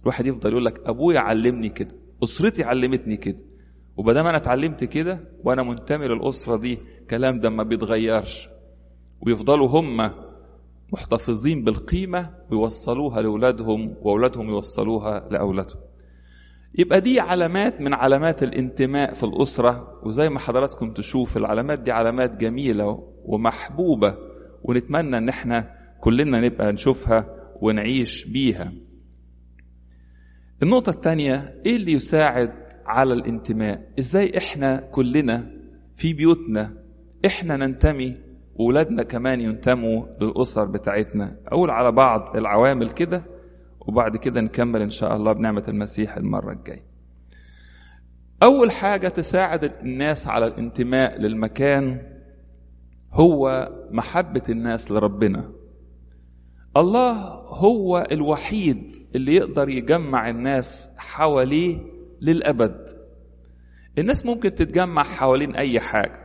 الواحد 0.03 0.27
يفضل 0.27 0.51
يقول 0.51 0.65
لك 0.65 0.81
أبويا 0.87 1.21
علمني 1.21 1.69
كده 1.69 1.95
أسرتي 2.23 2.65
علمتني 2.65 3.17
كده. 3.17 3.39
وبدام 3.97 4.27
أنا 4.27 4.37
اتعلمت 4.37 4.85
كده 4.85 5.21
وأنا 5.45 5.63
منتمي 5.63 6.09
للأسرة 6.09 6.57
دي 6.57 6.79
كلام 7.11 7.41
ده 7.41 7.51
ما 7.51 7.63
بيتغيرش. 7.63 8.49
ويفضلوا 9.27 9.69
هم 9.69 10.11
محتفظين 10.93 11.65
بالقيمة 11.65 12.31
ويوصلوها 12.51 13.23
لأولادهم 13.23 13.95
وأولادهم 14.03 14.49
يوصلوها 14.49 15.29
لأولادهم. 15.31 15.81
يبقى 16.79 17.01
دي 17.01 17.21
علامات 17.21 17.81
من 17.81 17.95
علامات 17.95 18.43
الانتماء 18.43 19.13
في 19.13 19.23
الأسرة 19.23 20.01
وزي 20.07 20.29
ما 20.29 20.39
حضراتكم 20.39 20.93
تشوف 20.93 21.37
العلامات 21.37 21.79
دي 21.79 21.93
علامات 21.93 22.37
جميلة 22.37 22.99
ومحبوبة 23.25 24.17
ونتمنى 24.63 25.19
إن 25.19 25.29
إحنا 25.29 25.71
كلنا 26.01 26.41
نبقى 26.41 26.73
نشوفها 26.73 27.27
ونعيش 27.61 28.25
بيها. 28.25 28.73
النقطة 30.63 30.91
الثانية 30.91 31.61
إيه 31.67 31.77
اللي 31.77 31.93
يساعد 31.93 32.53
على 32.87 33.15
الانتماء؟ 33.15 33.89
إزاي 33.99 34.39
إحنا 34.39 34.77
كلنا 34.93 35.51
في 35.97 36.13
بيوتنا 36.13 36.73
إحنا 37.27 37.57
ننتمي 37.57 38.17
وولادنا 38.55 39.03
كمان 39.03 39.41
ينتموا 39.41 40.07
للأسر 40.21 40.65
بتاعتنا؟ 40.65 41.37
أقول 41.49 41.71
على 41.71 41.93
بعض 41.93 42.37
العوامل 42.37 42.91
كده 42.91 43.25
وبعد 43.87 44.17
كده 44.17 44.41
نكمل 44.41 44.83
إن 44.83 44.91
شاء 44.91 45.17
الله 45.17 45.33
بنعمة 45.33 45.65
المسيح 45.69 46.17
المرة 46.17 46.53
الجاية. 46.53 46.85
أول 48.43 48.71
حاجة 48.71 49.09
تساعد 49.09 49.65
الناس 49.65 50.29
على 50.29 50.47
الانتماء 50.47 51.21
للمكان 51.21 52.01
هو 53.13 53.69
محبة 53.91 54.43
الناس 54.49 54.91
لربنا. 54.91 55.53
الله 56.77 57.13
هو 57.49 58.07
الوحيد 58.13 58.93
اللي 59.15 59.35
يقدر 59.35 59.69
يجمع 59.69 60.29
الناس 60.29 60.93
حواليه 60.97 61.79
للأبد. 62.21 62.85
الناس 63.99 64.27
ممكن 64.27 64.55
تتجمع 64.55 65.03
حوالين 65.03 65.57
أي 65.57 65.81
حاجة. 65.81 66.25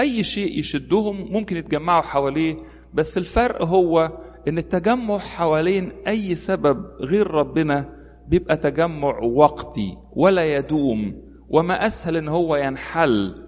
أي 0.00 0.24
شيء 0.24 0.58
يشدهم 0.58 1.32
ممكن 1.32 1.56
يتجمعوا 1.56 2.02
حواليه 2.02 2.56
بس 2.94 3.18
الفرق 3.18 3.62
هو 3.64 4.20
إن 4.48 4.58
التجمع 4.58 5.18
حوالين 5.18 5.92
أي 6.08 6.34
سبب 6.34 6.86
غير 7.00 7.30
ربنا 7.30 7.94
بيبقى 8.28 8.56
تجمع 8.56 9.18
وقتي 9.22 9.96
ولا 10.12 10.56
يدوم 10.56 11.22
وما 11.48 11.86
أسهل 11.86 12.16
إن 12.16 12.28
هو 12.28 12.56
ينحل 12.56 13.44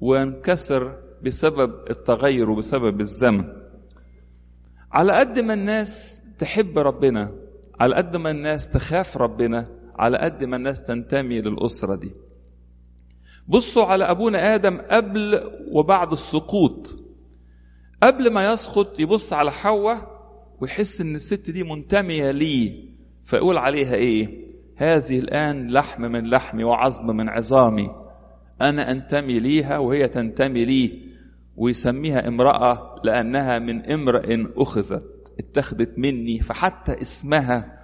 وينكسر 0.00 0.96
بسبب 1.22 1.74
التغير 1.90 2.50
وبسبب 2.50 3.00
الزمن 3.00 3.44
على 4.92 5.18
قد 5.18 5.38
ما 5.38 5.54
الناس 5.54 6.22
تحب 6.38 6.78
ربنا 6.78 7.32
على 7.80 7.94
قد 7.94 8.16
ما 8.16 8.30
الناس 8.30 8.68
تخاف 8.68 9.16
ربنا 9.16 9.68
على 9.98 10.18
قد 10.18 10.44
ما 10.44 10.56
الناس 10.56 10.82
تنتمي 10.82 11.40
للأسرة 11.40 11.94
دي. 11.96 12.10
بصوا 13.48 13.84
على 13.84 14.04
أبونا 14.04 14.54
آدم 14.54 14.78
قبل 14.90 15.40
وبعد 15.72 16.12
السقوط. 16.12 16.96
قبل 18.02 18.32
ما 18.32 18.52
يسقط 18.52 19.00
يبص 19.00 19.32
على 19.32 19.52
حواء 19.52 20.15
ويحس 20.60 21.00
إن 21.00 21.14
الست 21.14 21.50
دي 21.50 21.62
منتمية 21.62 22.30
ليه 22.30 22.88
فيقول 23.24 23.58
عليها 23.58 23.94
إيه؟ 23.94 24.46
هذه 24.76 25.18
الآن 25.18 25.70
لحم 25.70 26.02
من 26.02 26.30
لحمي 26.30 26.64
وعظم 26.64 27.06
من 27.06 27.28
عظامي. 27.28 27.90
أنا 28.60 28.90
أنتمي 28.90 29.40
ليها 29.40 29.78
وهي 29.78 30.08
تنتمي 30.08 30.64
لي. 30.64 31.06
ويسميها 31.56 32.28
امرأة 32.28 33.00
لأنها 33.04 33.58
من 33.58 33.92
امرأ 33.92 34.52
أخذت 34.56 35.32
اتخذت 35.38 35.98
مني. 35.98 36.40
فحتى 36.40 36.92
اسمها 36.92 37.76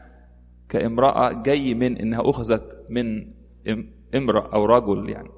كامرأة 0.69 1.43
جاي 1.43 1.75
من 1.75 1.97
إنها 1.97 2.31
أخذت 2.31 2.87
من 2.91 3.05
امرأة 4.15 4.55
أو 4.55 4.65
رجل 4.65 5.11
يعني. 5.11 5.29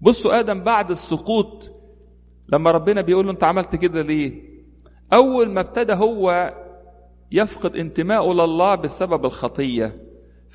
بصوا 0.00 0.40
آدم 0.40 0.60
بعد 0.60 0.90
السقوط 0.90 1.70
لما 2.48 2.70
ربنا 2.70 3.00
بيقول 3.00 3.26
له 3.26 3.32
أنت 3.32 3.44
عملت 3.44 3.76
كده 3.76 4.02
ليه؟ 4.02 4.51
أول 5.12 5.50
ما 5.50 5.60
ابتدى 5.60 5.92
هو 5.92 6.54
يفقد 7.32 7.76
انتمائه 7.76 8.32
لله 8.32 8.74
بسبب 8.74 9.24
الخطية 9.24 9.96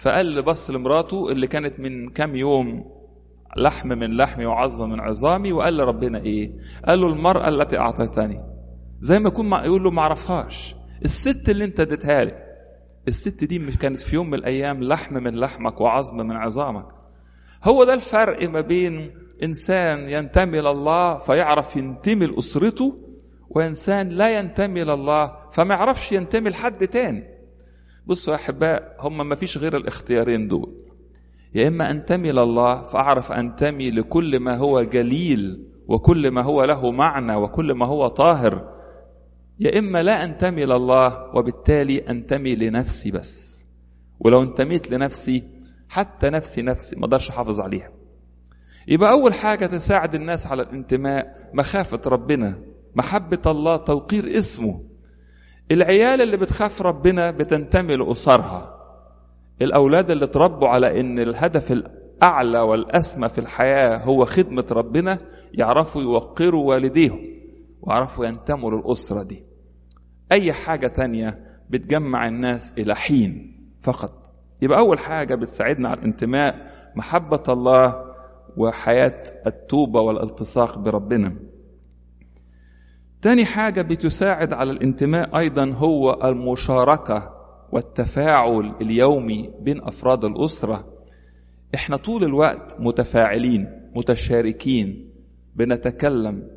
فقال 0.02 0.42
بص 0.46 0.70
لمراته 0.70 1.32
اللي 1.32 1.48
كانت 1.48 1.80
من 1.80 2.10
كام 2.10 2.36
يوم 2.36 2.86
لحم 3.58 3.88
من 3.88 4.18
لحمي 4.18 4.46
وعظم 4.46 4.90
من 4.90 5.00
عظامي 5.00 5.54
وقال 5.54 5.78
لربنا 5.78 6.20
إيه؟ 6.24 6.52
قال 6.88 7.02
له 7.02 7.08
المرأة 7.08 7.48
التي 7.50 7.78
أعطيتني. 7.78 8.44
زي 9.02 9.20
ما 9.20 9.28
يكون 9.28 9.52
يقول 9.54 9.84
له 9.84 9.92
ما 9.92 10.02
اعرفهاش 10.02 10.76
الست 11.06 11.50
اللي 11.50 11.66
انت 11.66 11.80
اديتها 11.80 12.24
لي 12.24 12.32
الست 13.08 13.44
دي 13.44 13.60
مش 13.60 13.78
كانت 13.78 14.02
في 14.02 14.16
يوم 14.16 14.28
من 14.28 14.34
الأيام 14.34 14.84
لحم 14.84 15.14
من 15.16 15.36
لحمك 15.40 15.82
وعظم 15.82 16.18
من 16.18 16.36
عظامك. 16.36 16.86
هو 17.64 17.84
ده 17.84 17.94
الفرق 17.94 18.50
ما 18.50 18.62
بين 18.62 19.12
إنسان 19.44 20.10
ينتمي 20.10 20.62
لله 20.62 21.18
فيعرف 21.18 21.76
ينتمي 21.76 22.26
لأسرته 22.26 23.07
وإنسان 23.50 24.10
لا 24.10 24.40
ينتمي 24.40 24.84
لله 24.84 25.50
فما 25.52 25.76
يعرفش 25.76 26.12
ينتمي 26.12 26.50
لحد 26.50 26.88
تاني. 26.88 27.24
بصوا 28.06 28.34
يا 28.34 28.40
أحباء 28.40 28.96
هم 29.00 29.30
ما 29.30 29.36
فيش 29.36 29.58
غير 29.58 29.78
الاختيارين 29.78 30.48
دول. 30.48 30.74
يا 31.56 31.68
إما 31.68 31.92
أنتمي 31.92 32.32
لله 32.32 32.82
فأعرف 32.82 33.32
أنتمي 33.32 33.92
لكل 33.92 34.40
ما 34.40 34.58
هو 34.58 34.82
جليل 34.82 35.68
وكل 35.88 36.32
ما 36.32 36.44
هو 36.44 36.64
له 36.64 36.92
معنى 36.92 37.36
وكل 37.36 37.74
ما 37.74 37.86
هو 37.86 38.08
طاهر. 38.08 38.78
يا 39.60 39.80
إما 39.80 40.04
لا 40.04 40.24
أنتمي 40.24 40.66
لله 40.66 41.36
وبالتالي 41.36 42.10
أنتمي 42.10 42.56
لنفسي 42.56 43.12
بس. 43.12 43.66
ولو 44.20 44.42
انتميت 44.44 44.92
لنفسي 44.92 45.44
حتى 45.90 46.30
نفسي 46.30 46.62
نفسي 46.62 46.96
ما 46.96 47.06
أقدرش 47.06 47.30
أحافظ 47.30 47.60
عليها. 47.60 47.92
يبقى 48.88 49.12
أول 49.12 49.34
حاجة 49.34 49.66
تساعد 49.66 50.16
الناس 50.16 50.48
على 50.48 50.62
الانتماء 50.62 51.50
مخافة 51.54 52.02
ربنا. 52.06 52.58
محبة 52.98 53.42
الله 53.48 53.78
توقير 53.78 54.38
اسمه. 54.38 54.82
العيال 55.72 56.22
اللي 56.22 56.38
بتخاف 56.38 56.82
ربنا 56.82 57.32
بتنتمي 57.32 57.96
لأسرها. 57.96 58.74
الأولاد 59.62 60.12
اللي 60.12 60.26
اتربوا 60.26 60.68
على 60.68 61.00
إن 61.00 61.20
الهدف 61.20 61.72
الأعلى 61.72 62.60
والأسمى 62.62 63.30
في 63.30 63.38
الحياة 63.38 63.98
هو 64.04 64.26
خدمة 64.26 64.66
ربنا 64.72 65.20
يعرفوا 65.54 66.02
يوقروا 66.02 66.70
والديهم 66.70 67.20
ويعرفوا 67.82 68.26
ينتموا 68.26 68.72
للأسرة 68.72 69.24
دي. 69.24 69.44
أي 70.32 70.54
حاجة 70.54 70.88
تانية 70.88 71.40
بتجمع 71.70 72.28
الناس 72.28 72.74
إلى 72.78 72.96
حين 72.96 73.58
فقط. 73.82 74.14
يبقى 74.62 74.80
أول 74.80 75.00
حاجة 75.00 75.36
بتساعدنا 75.36 75.90
على 75.90 76.00
الانتماء 76.00 76.56
محبة 76.96 77.44
الله 77.50 78.06
وحياة 78.58 79.24
التوبة 79.48 80.02
والالتصاق 80.02 80.80
بربنا. 80.80 81.36
تاني 83.22 83.46
حاجة 83.46 83.82
بتساعد 83.82 84.54
على 84.54 84.72
الانتماء 84.72 85.38
أيضا 85.38 85.72
هو 85.74 86.20
المشاركة 86.24 87.34
والتفاعل 87.72 88.74
اليومي 88.82 89.50
بين 89.62 89.82
أفراد 89.82 90.26
الأسرة. 90.26 90.88
إحنا 91.76 91.98
طول 91.98 92.24
الوقت 92.24 92.76
متفاعلين 92.80 93.68
متشاركين 93.96 95.10
بنتكلم. 95.56 96.48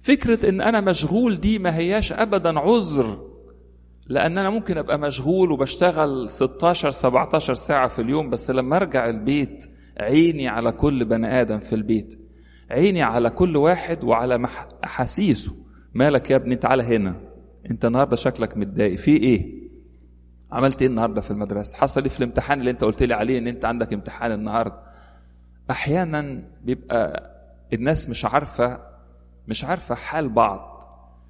فكرة 0.00 0.48
إن 0.48 0.60
أنا 0.60 0.80
مشغول 0.80 1.40
دي 1.40 1.58
ما 1.58 1.76
هياش 1.76 2.12
ابدا 2.12 2.58
عذر 2.58 3.30
لأن 4.06 4.38
أنا 4.38 4.50
ممكن 4.50 4.78
أبقى 4.78 4.98
مشغول 4.98 5.52
وبشتغل 5.52 6.30
16 6.30 6.90
17 6.90 7.54
ساعة 7.54 7.88
في 7.88 8.02
اليوم 8.02 8.30
بس 8.30 8.50
لما 8.50 8.76
أرجع 8.76 9.08
البيت 9.08 9.66
عيني 10.00 10.48
على 10.48 10.72
كل 10.72 11.04
بني 11.04 11.40
آدم 11.40 11.58
في 11.58 11.72
البيت. 11.74 12.19
عيني 12.70 13.02
على 13.02 13.30
كل 13.30 13.56
واحد 13.56 14.04
وعلى 14.04 14.46
أحاسيسه. 14.84 15.52
مالك 15.94 16.30
يا 16.30 16.36
ابني؟ 16.36 16.56
تعالى 16.56 16.82
هنا. 16.82 17.20
أنت 17.70 17.84
النهارده 17.84 18.16
شكلك 18.16 18.56
متضايق. 18.56 18.98
في 18.98 19.16
إيه؟ 19.16 19.60
عملت 20.52 20.82
إيه 20.82 20.88
النهارده 20.88 21.20
في 21.20 21.30
المدرسة؟ 21.30 21.78
حصل 21.78 22.02
إيه 22.02 22.08
في 22.08 22.18
الامتحان 22.20 22.60
اللي 22.60 22.70
أنت 22.70 22.84
قلت 22.84 23.02
لي 23.02 23.14
عليه 23.14 23.38
إن 23.38 23.46
أنت 23.46 23.64
عندك 23.64 23.92
امتحان 23.92 24.32
النهارده؟ 24.32 24.82
أحيانا 25.70 26.42
بيبقى 26.64 27.30
الناس 27.72 28.08
مش 28.08 28.24
عارفة 28.24 28.78
مش 29.48 29.64
عارفة 29.64 29.94
حال 29.94 30.28
بعض. 30.28 30.84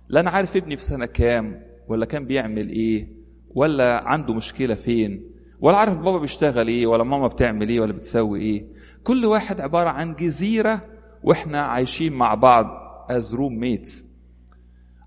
لا 0.09 0.21
أنا 0.21 0.31
عارف 0.31 0.57
ابني 0.57 0.77
في 0.77 0.83
سنة 0.83 1.07
كام 1.07 1.63
ولا 1.89 2.07
كان 2.07 2.27
بيعمل 2.27 2.69
إيه 2.69 3.09
ولا 3.55 4.09
عنده 4.09 4.35
مشكلة 4.35 4.75
فين 4.75 5.31
ولا 5.61 5.77
عارف 5.77 5.99
بابا 5.99 6.19
بيشتغل 6.19 6.69
إيه 6.69 6.87
ولا 6.87 7.05
ماما 7.05 7.27
بتعمل 7.27 7.69
إيه 7.69 7.81
ولا 7.81 7.93
بتسوي 7.93 8.41
إيه. 8.41 8.65
كل 9.05 9.25
واحد 9.25 9.61
عبارة 9.61 9.89
عن 9.89 10.15
جزيرة 10.15 10.83
وإحنا 11.23 11.61
عايشين 11.61 12.13
مع 12.13 12.35
بعض 12.35 12.67
as 13.11 13.35
roommates 13.35 14.07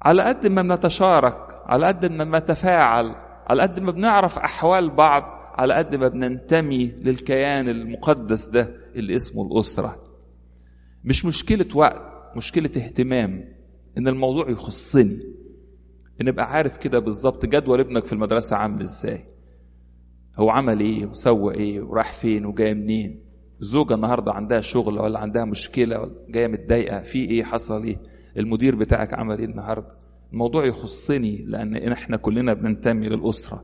على 0.01 0.23
قد 0.23 0.47
ما 0.47 0.61
بنتشارك 0.61 1.37
على 1.65 1.87
قد 1.87 2.05
ما 2.11 2.23
بنتفاعل 2.23 3.15
على 3.47 3.61
قد 3.61 3.79
ما 3.79 3.91
بنعرف 3.91 4.37
أحوال 4.39 4.89
بعض 4.89 5.23
على 5.57 5.73
قد 5.73 5.95
ما 5.95 6.07
بننتمي 6.07 6.85
للكيان 6.87 7.69
المقدس 7.69 8.47
ده 8.49 8.75
اللي 8.95 9.15
اسمه 9.15 9.43
الأسرة. 9.47 10.03
مش 11.03 11.25
مشكلة 11.25 11.65
وقت 11.75 12.01
مشكلة 12.35 12.71
اهتمام 12.77 13.53
إن 13.97 14.07
الموضوع 14.07 14.49
يخصني. 14.49 15.19
ان 16.21 16.27
ابقى 16.27 16.45
عارف 16.45 16.77
كده 16.77 16.99
بالظبط 16.99 17.45
جدول 17.45 17.79
ابنك 17.79 18.05
في 18.05 18.13
المدرسة 18.13 18.55
عامل 18.57 18.81
إزاي. 18.81 19.25
هو 20.39 20.49
عمل 20.49 20.79
إيه 20.79 21.05
وسوى 21.05 21.55
إيه 21.55 21.81
وراح 21.81 22.13
فين 22.13 22.45
وجاي 22.45 22.73
منين. 22.73 23.23
الزوجة 23.61 23.93
النهاردة 23.93 24.31
عندها 24.31 24.61
شغل 24.61 24.99
ولا 24.99 25.19
عندها 25.19 25.45
مشكلة 25.45 25.99
ولا 25.99 26.11
جاية 26.29 26.47
متضايقة 26.47 27.01
في 27.01 27.29
إيه 27.29 27.43
حصل 27.43 27.83
إيه؟ 27.83 27.97
المدير 28.37 28.75
بتاعك 28.75 29.13
عمل 29.13 29.39
إيه 29.39 29.45
النهاردة؟ 29.45 29.87
الموضوع 30.33 30.65
يخصني 30.65 31.45
لأن 31.47 31.91
إحنا 31.91 32.17
كلنا 32.17 32.53
بننتمي 32.53 33.09
للأسرة. 33.09 33.63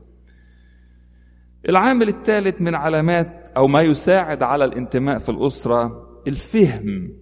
العامل 1.68 2.08
الثالث 2.08 2.60
من 2.60 2.74
علامات 2.74 3.50
أو 3.56 3.66
ما 3.66 3.82
يساعد 3.82 4.42
على 4.42 4.64
الانتماء 4.64 5.18
في 5.18 5.28
الأسرة 5.28 6.06
الفهم. 6.26 7.12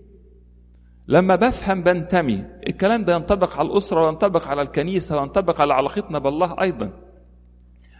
لما 1.08 1.36
بفهم 1.36 1.82
بنتمي. 1.82 2.44
الكلام 2.68 3.04
ده 3.04 3.14
ينطبق 3.14 3.56
على 3.56 3.68
الأسرة 3.68 4.04
وينطبق 4.04 4.48
على 4.48 4.62
الكنيسة 4.62 5.20
وينطبق 5.20 5.60
على 5.60 5.74
علاقتنا 5.74 6.18
بالله 6.18 6.56
أيضا. 6.62 6.92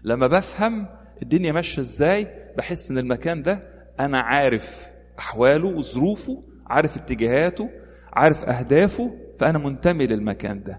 لما 0.05 0.27
بفهم 0.27 0.87
الدنيا 1.23 1.53
ماشية 1.53 1.83
إزاي 1.83 2.27
بحس 2.59 2.91
إن 2.91 2.99
المكان 2.99 3.43
ده 3.43 3.78
أنا 4.01 4.19
عارف 4.21 4.87
أحواله 5.19 5.69
وظروفه 5.77 6.45
عارف 6.67 6.97
اتجاهاته 6.97 7.69
عارف 8.13 8.45
أهدافه 8.45 9.11
فأنا 9.39 9.59
منتمي 9.59 10.07
للمكان 10.07 10.63
ده. 10.63 10.79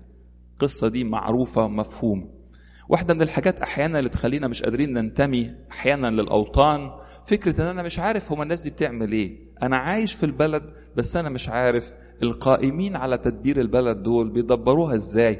القصة 0.53 0.88
دي 0.88 1.03
معروفة 1.03 1.63
ومفهومه 1.63 2.27
واحدة 2.89 3.13
من 3.13 3.21
الحاجات 3.21 3.60
أحيانا 3.60 3.99
اللي 3.99 4.10
تخلينا 4.10 4.47
مش 4.47 4.63
قادرين 4.63 4.93
ننتمي 4.93 5.55
أحيانا 5.71 6.08
للأوطان 6.08 6.79
فكرة 7.25 7.62
إن 7.62 7.67
أنا 7.67 7.84
مش 7.84 7.99
عارف 7.99 8.32
هما 8.32 8.43
الناس 8.43 8.62
دي 8.62 8.69
بتعمل 8.69 9.12
إيه. 9.12 9.38
أنا 9.63 9.77
عايش 9.77 10.13
في 10.13 10.25
البلد 10.25 10.63
بس 10.95 11.15
أنا 11.15 11.29
مش 11.29 11.49
عارف 11.49 11.93
القائمين 12.23 12.95
على 12.95 13.17
تدبير 13.17 13.60
البلد 13.62 14.03
دول 14.03 14.34
بيدبروها 14.34 14.95
إزاي؟ 14.95 15.39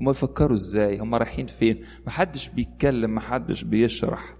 هما 0.00 0.10
بيفكروا 0.12 0.54
إزاي؟ 0.54 0.98
هما 0.98 1.18
رايحين 1.18 1.46
فين؟ 1.46 1.84
محدش 2.06 2.48
بيتكلم 2.48 3.14
محدش 3.14 3.64
بيشرح. 3.64 4.36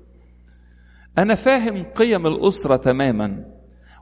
أنا 1.19 1.35
فاهم 1.35 1.85
قيم 1.85 2.27
الأسرة 2.27 2.77
تماما 2.77 3.45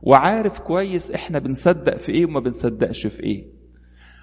وعارف 0.03 0.61
كويس 0.61 1.13
إحنا 1.13 1.39
بنصدق 1.39 1.97
في 1.97 2.13
إيه 2.13 2.27
وما 2.27 2.41
بنصدقش 2.41 3.07
في 3.07 3.23
إيه. 3.23 3.47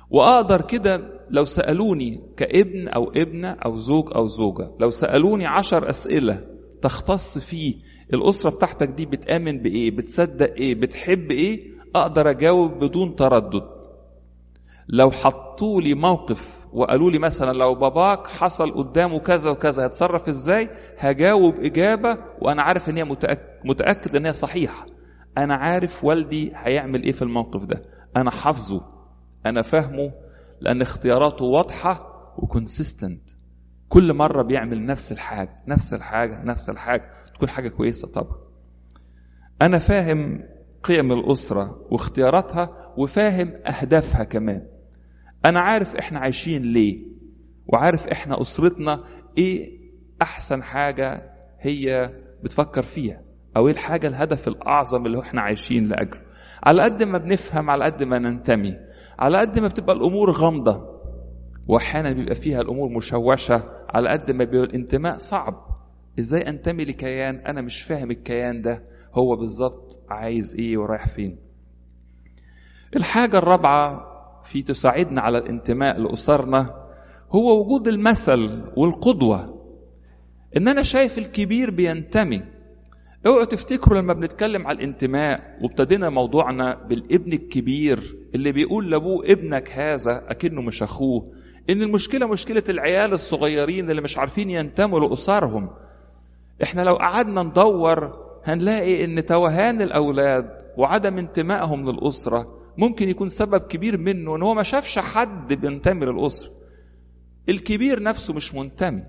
وأقدر 0.09 0.61
كده 0.61 0.99
لو 1.29 1.45
سألوني 1.45 2.21
كابن 2.37 2.87
أو 2.87 3.11
ابنة 3.15 3.49
أو 3.65 3.75
زوج 3.75 4.05
أو 4.15 4.27
زوجة 4.27 4.71
لو 4.79 4.89
سألوني 4.89 5.45
عشر 5.45 5.89
أسئلة 5.89 6.41
تختص 6.81 7.37
في 7.37 7.75
الأسرة 8.13 8.49
بتاعتك 8.49 8.87
دي 8.89 9.05
بتآمن 9.05 9.57
بإيه 9.61 9.91
بتصدق 9.91 10.53
إيه 10.53 10.75
بتحب 10.75 11.31
إيه 11.31 11.59
أقدر 11.95 12.29
أجاوب 12.29 12.71
بدون 12.83 13.15
تردد. 13.15 13.63
لو 14.91 15.11
حطوا 15.11 15.81
لي 15.81 15.93
موقف 15.93 16.67
وقالوا 16.73 17.11
لي 17.11 17.19
مثلا 17.19 17.51
لو 17.51 17.75
باباك 17.75 18.27
حصل 18.27 18.71
قدامه 18.71 19.19
كذا 19.19 19.49
وكذا 19.51 19.85
هتصرف 19.85 20.29
إزاي؟ 20.29 20.69
هجاوب 20.97 21.55
إجابة 21.55 22.17
وأنا 22.41 22.61
عارف 22.61 22.89
إن 22.89 22.97
هي 22.97 23.03
متأكد 23.65 24.15
إن 24.15 24.25
هي 24.25 24.33
صحيحة. 24.33 24.85
أنا 25.37 25.55
عارف 25.55 26.03
والدي 26.03 26.51
هيعمل 26.55 27.03
إيه 27.03 27.11
في 27.11 27.21
الموقف 27.21 27.65
ده. 27.65 27.81
أنا 28.17 28.31
حافظه 28.31 28.81
أنا 29.45 29.61
فاهمه 29.61 30.11
لأن 30.61 30.81
اختياراته 30.81 31.45
واضحة 31.45 32.07
وكونسيستنت 32.37 33.29
كل 33.89 34.13
مرة 34.13 34.43
بيعمل 34.43 34.85
نفس 34.85 35.11
الحاجة 35.11 35.63
نفس 35.67 35.93
الحاجة 35.93 36.43
نفس 36.43 36.69
الحاجة. 36.69 37.11
تكون 37.35 37.49
حاجة 37.49 37.69
كويسة 37.69 38.07
طبعا. 38.07 38.37
أنا 39.61 39.77
فاهم 39.77 40.43
قيم 40.83 41.11
الأسرة 41.11 41.87
واختياراتها 41.91 42.93
وفاهم 42.97 43.53
أهدافها 43.67 44.23
كمان. 44.23 44.67
أنا 45.45 45.59
عارف 45.59 45.95
إحنا 45.95 46.19
عايشين 46.19 46.61
ليه 46.61 47.05
وعارف 47.67 48.07
إحنا 48.07 48.41
أسرتنا 48.41 49.03
إيه 49.37 49.79
أحسن 50.21 50.63
حاجة 50.63 51.31
هي 51.59 52.09
بتفكر 52.43 52.81
فيها 52.81 53.21
أو 53.57 53.67
إيه 53.67 53.73
الحاجة 53.73 54.07
الهدف 54.07 54.47
الأعظم 54.47 55.05
اللي 55.05 55.19
إحنا 55.21 55.41
عايشين 55.41 55.87
لاجله 55.87 56.21
على 56.63 56.83
قد 56.83 57.03
ما 57.03 57.17
بنفهم 57.17 57.69
على 57.69 57.85
قد 57.85 58.03
ما 58.03 58.19
ننتمي 58.19 58.73
على 59.19 59.37
قد 59.37 59.59
ما 59.59 59.67
بتبقى 59.67 59.95
الأمور 59.95 60.31
غامضة 60.31 61.01
وأحيانا 61.67 62.11
بيبقى 62.13 62.35
فيها 62.35 62.61
الأمور 62.61 62.89
مشوشة 62.89 63.63
على 63.89 64.09
قد 64.09 64.31
ما 64.31 64.43
بيبقى 64.43 64.63
الانتماء 64.65 65.17
صعب. 65.17 65.53
إزاي 66.19 66.41
أنتمي 66.41 66.85
لكيان 66.85 67.35
أنا 67.35 67.61
مش 67.61 67.81
فاهم 67.83 68.11
الكيان 68.11 68.61
ده 68.61 68.83
هو 69.13 69.35
بالظبط 69.35 69.91
عايز 70.09 70.55
إيه 70.59 70.77
ورايح 70.77 71.07
فين؟ 71.07 71.37
الحاجة 72.95 73.37
الرابعة 73.37 74.10
في 74.43 74.61
تساعدنا 74.61 75.21
على 75.21 75.37
الانتماء 75.37 75.99
لأسرنا 75.99 76.75
هو 77.31 77.61
وجود 77.61 77.87
المثل 77.87 78.63
والقدوة. 78.77 79.61
إن 80.57 80.67
أنا 80.67 80.81
شايف 80.81 81.17
الكبير 81.17 81.71
بينتمي. 81.71 82.43
أوعوا 83.25 83.45
تفتكروا 83.45 84.01
لما 84.01 84.13
بنتكلم 84.13 84.67
على 84.67 84.77
الانتماء 84.77 85.57
وابتدينا 85.61 86.09
موضوعنا 86.09 86.87
بالابن 86.89 87.33
الكبير 87.33 88.15
اللي 88.35 88.51
بيقول 88.51 88.91
لأبوه 88.91 89.25
ابنك 89.25 89.71
هذا 89.71 90.23
أكنه 90.27 90.61
مش 90.61 90.83
أخوه. 90.83 91.31
إن 91.69 91.81
المشكلة 91.81 92.27
مشكلة 92.27 92.63
العيال 92.69 93.13
الصغيرين 93.13 93.89
اللي 93.89 94.01
مش 94.01 94.17
عارفين 94.17 94.49
ينتموا 94.49 94.99
لأسرهم. 94.99 95.69
إحنا 96.63 96.81
لو 96.81 96.95
قعدنا 96.95 97.43
ندور 97.43 98.21
هنلاقي 98.43 99.05
إن 99.05 99.25
توهان 99.25 99.81
الأولاد 99.81 100.49
وعدم 100.77 101.17
انتمائهم 101.17 101.89
للأسرة 101.89 102.60
ممكن 102.77 103.09
يكون 103.09 103.27
سبب 103.29 103.61
كبير 103.61 103.97
منه 103.97 104.35
إن 104.35 104.41
هو 104.41 104.53
ما 104.53 104.63
شافش 104.63 104.99
حد 104.99 105.53
بينتمي 105.53 106.05
للأسرة. 106.05 106.51
الكبير 107.49 108.03
نفسه 108.03 108.33
مش 108.33 108.55
منتمي. 108.55 109.03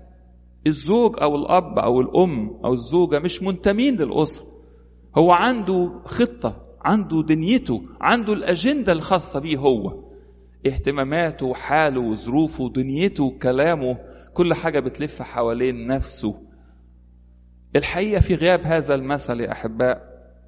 الزوج 0.67 1.15
أو 1.21 1.35
الأب 1.35 1.79
أو 1.79 2.01
الأم 2.01 2.49
أو 2.65 2.73
الزوجة 2.73 3.19
مش 3.19 3.43
منتمين 3.43 3.95
للأسرة. 3.95 4.45
هو 5.17 5.31
عنده 5.31 6.01
خطة 6.05 6.63
عنده 6.81 7.21
دنيته 7.21 7.81
عنده 8.01 8.33
الأجندة 8.33 8.91
الخاصة 8.91 9.39
بيه 9.39 9.57
هو. 9.57 10.03
اهتماماته 10.67 11.45
وحاله 11.45 12.01
وظروفه 12.01 12.63
ودنيته 12.63 13.23
وكلامه 13.23 13.97
كل 14.33 14.53
حاجة 14.53 14.79
بتلف 14.79 15.21
حوالين 15.21 15.87
نفسه. 15.87 16.35
الحقيقة 17.75 18.19
في 18.21 18.35
غياب 18.35 18.61
هذا 18.61 18.95
المثل 18.95 19.39
يا 19.39 19.51
أحباء 19.51 20.01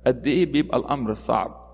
قد 0.08 0.28
إيه 0.28 0.51
بيبقى 0.51 0.78
الأمر 0.78 1.13
صعب. 1.13 1.64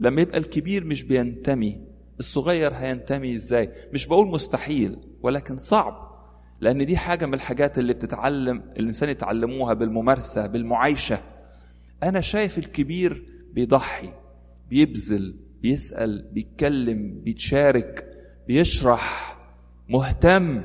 لما 0.00 0.20
يبقى 0.22 0.38
الكبير 0.38 0.84
مش 0.84 1.02
بينتمي 1.02 1.80
الصغير 2.18 2.72
هينتمي 2.74 3.34
إزاي؟ 3.34 3.72
مش 3.92 4.06
بقول 4.06 4.28
مستحيل 4.28 4.96
ولكن 5.22 5.56
صعب 5.56 6.06
لأن 6.60 6.86
دي 6.86 6.96
حاجة 6.96 7.26
من 7.26 7.34
الحاجات 7.34 7.78
اللي 7.78 7.94
بتتعلم 7.94 8.62
الإنسان 8.76 9.08
يتعلموها 9.08 9.74
بالممارسة 9.74 10.46
بالمعايشة. 10.46 11.18
أنا 12.02 12.20
شايف 12.20 12.58
الكبير 12.58 13.26
بيضحي 13.52 14.12
بيبذل 14.70 15.36
بيسأل 15.62 16.28
بيتكلم 16.32 17.20
بيتشارك 17.24 18.06
بيشرح 18.46 19.36
مهتم 19.88 20.62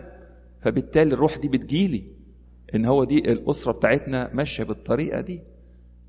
فبالتالي 0.62 1.14
الروح 1.14 1.38
دي 1.38 1.48
بتجيلي. 1.48 2.04
إن 2.76 2.86
هو 2.86 3.04
دي 3.04 3.18
الأسرة 3.32 3.72
بتاعتنا 3.72 4.34
ماشية 4.34 4.64
بالطريقة 4.64 5.22
دي. 5.22 5.42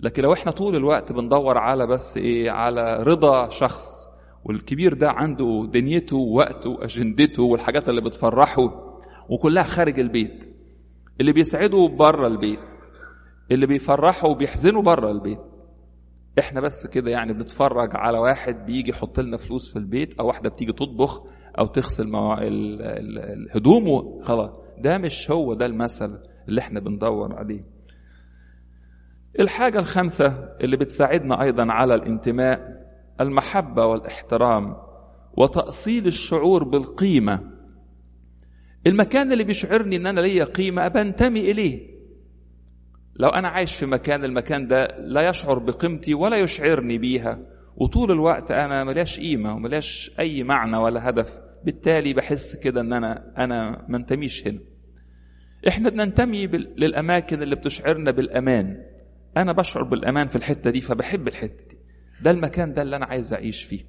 لكن 0.02 0.22
لو 0.22 0.32
إحنا 0.32 0.52
طول 0.52 0.76
الوقت 0.76 1.12
بندور 1.12 1.58
على 1.58 1.86
بس 1.86 2.16
إيه 2.16 2.50
على 2.50 3.02
رضا 3.02 3.48
شخص 3.48 3.86
والكبير 4.44 4.94
ده 4.94 5.10
عنده 5.10 5.68
دنيته 5.72 6.16
ووقته 6.16 6.70
واجندته 6.70 7.42
والحاجات 7.42 7.88
اللي 7.88 8.00
بتفرحه 8.00 8.62
وكلها 9.28 9.62
خارج 9.62 10.00
البيت 10.00 10.44
اللي 11.20 11.32
بيسعده 11.32 11.88
بره 11.88 12.26
البيت 12.26 12.58
اللي 13.50 13.66
بيفرحه 13.66 14.28
وبيحزنه 14.28 14.82
بره 14.82 15.10
البيت 15.10 15.38
إحنا 16.38 16.60
بس 16.60 16.86
كده 16.86 17.10
يعني 17.10 17.32
بنتفرج 17.32 17.90
على 17.96 18.18
واحد 18.18 18.66
بيجي 18.66 18.90
يحط 18.90 19.20
لنا 19.20 19.36
فلوس 19.36 19.72
في 19.72 19.78
البيت 19.78 20.14
أو 20.20 20.26
واحدة 20.26 20.50
بتيجي 20.50 20.72
تطبخ 20.72 21.22
أو 21.58 21.66
تغسل. 21.66 22.04
الهدوم 22.38 23.88
وخلاص 23.88 24.50
ده 24.78 24.98
مش 24.98 25.30
هو 25.30 25.54
ده 25.54 25.66
المثل 25.66 26.18
اللي 26.48 26.60
إحنا 26.60 26.80
بندور 26.80 27.34
عليه 27.34 27.64
الحاجة 29.40 29.78
الخامسة 29.78 30.26
اللي 30.60 30.76
بتساعدنا 30.76 31.42
أيضا 31.42 31.72
على 31.72 31.94
الانتماء 31.94 32.60
المحبة 33.20 33.86
والاحترام 33.86 34.76
وتأصيل 35.36 36.06
الشعور 36.06 36.64
بالقيمة. 36.64 37.40
المكان 38.86 39.32
اللي 39.32 39.44
بيشعرني 39.44 39.96
إن 39.96 40.06
أنا 40.06 40.20
ليا 40.20 40.44
قيمة 40.44 40.88
بنتمي 40.88 41.50
إليه. 41.50 41.92
لو 43.16 43.28
أنا 43.28 43.48
عايش 43.48 43.74
في 43.76 43.86
مكان 43.86 44.24
المكان 44.24 44.66
ده 44.66 44.86
لا 44.98 45.28
يشعر 45.28 45.58
بقيمتي 45.58 46.14
ولا 46.14 46.36
يشعرني 46.36 46.98
بيها 46.98 47.38
وطول 47.76 48.10
الوقت 48.12 48.50
أنا 48.50 48.84
ملياش 48.84 49.20
قيمة 49.20 49.54
وملياش 49.54 50.10
أي 50.18 50.42
معنى 50.42 50.76
ولا 50.76 51.08
هدف 51.08 51.40
بالتالي 51.64 52.12
بحس 52.12 52.56
كده 52.56 52.80
إن 52.80 52.92
أنا 52.92 53.32
أنا 53.38 53.86
ما 53.88 53.96
انتميش 53.96 54.46
هنا. 54.46 54.58
إحنا 55.68 55.90
بننتمي 55.90 56.46
للأماكن 56.76 57.42
اللي 57.42 57.56
بتشعرنا 57.56 58.10
بالأمان. 58.10 58.91
أنا 59.36 59.52
بشعر 59.52 59.82
بالأمان 59.84 60.26
في 60.26 60.36
الحتة 60.36 60.70
دي 60.70 60.80
فبحب 60.80 61.28
الحتة 61.28 61.64
دي. 61.70 61.76
ده 62.22 62.30
المكان 62.30 62.72
ده 62.72 62.82
اللي 62.82 62.96
أنا 62.96 63.06
عايز 63.06 63.34
أعيش 63.34 63.62
فيه. 63.62 63.84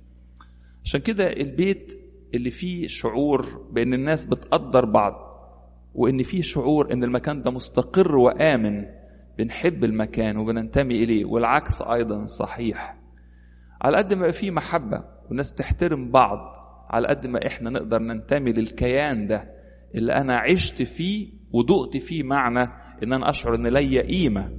عشان 0.84 1.02
كده 1.02 1.32
البيت 1.34 1.94
اللي 2.34 2.50
فيه 2.50 2.88
شعور 2.88 3.68
بأن 3.72 3.94
الناس 3.94 4.26
بتقدر 4.26 4.86
بعض 4.86 5.14
وأن 5.96 6.24
فيه 6.24 6.42
شعور 6.42 6.94
أن 6.94 7.04
المكان 7.04 7.42
ده 7.42 7.52
مستقر 7.52 8.16
وآمن 8.16 8.86
بنحب 9.38 9.84
المكان 9.84 10.38
وبننتمي 10.38 11.04
إليه 11.04 11.26
والعكس 11.26 11.82
أيضا 11.82 12.26
صحيح. 12.26 12.98
على 13.82 13.98
قد 13.98 14.14
ما 14.14 14.32
فيه 14.32 14.52
محبة 14.52 15.04
والناس 15.30 15.54
تحترم 15.54 16.12
بعض 16.12 16.40
على 16.90 17.08
قد 17.08 17.28
ما 17.28 17.40
إحنا 17.48 17.70
نقدر 17.70 18.00
ننتمي 18.00 18.52
للكيان 18.52 19.28
ده 19.28 19.50
اللي 19.96 20.14
أنا 20.14 20.36
عشت 20.36 20.82
فيه 20.82 21.28
ودقت 21.52 21.98
فيه 21.98 22.24
معنى 22.24 22.60
إن 23.04 23.14
أنا 23.14 23.30
أشعر 23.30 23.56
إن 23.56 23.68
ليا 23.68 24.02
قيمة. 24.02 24.52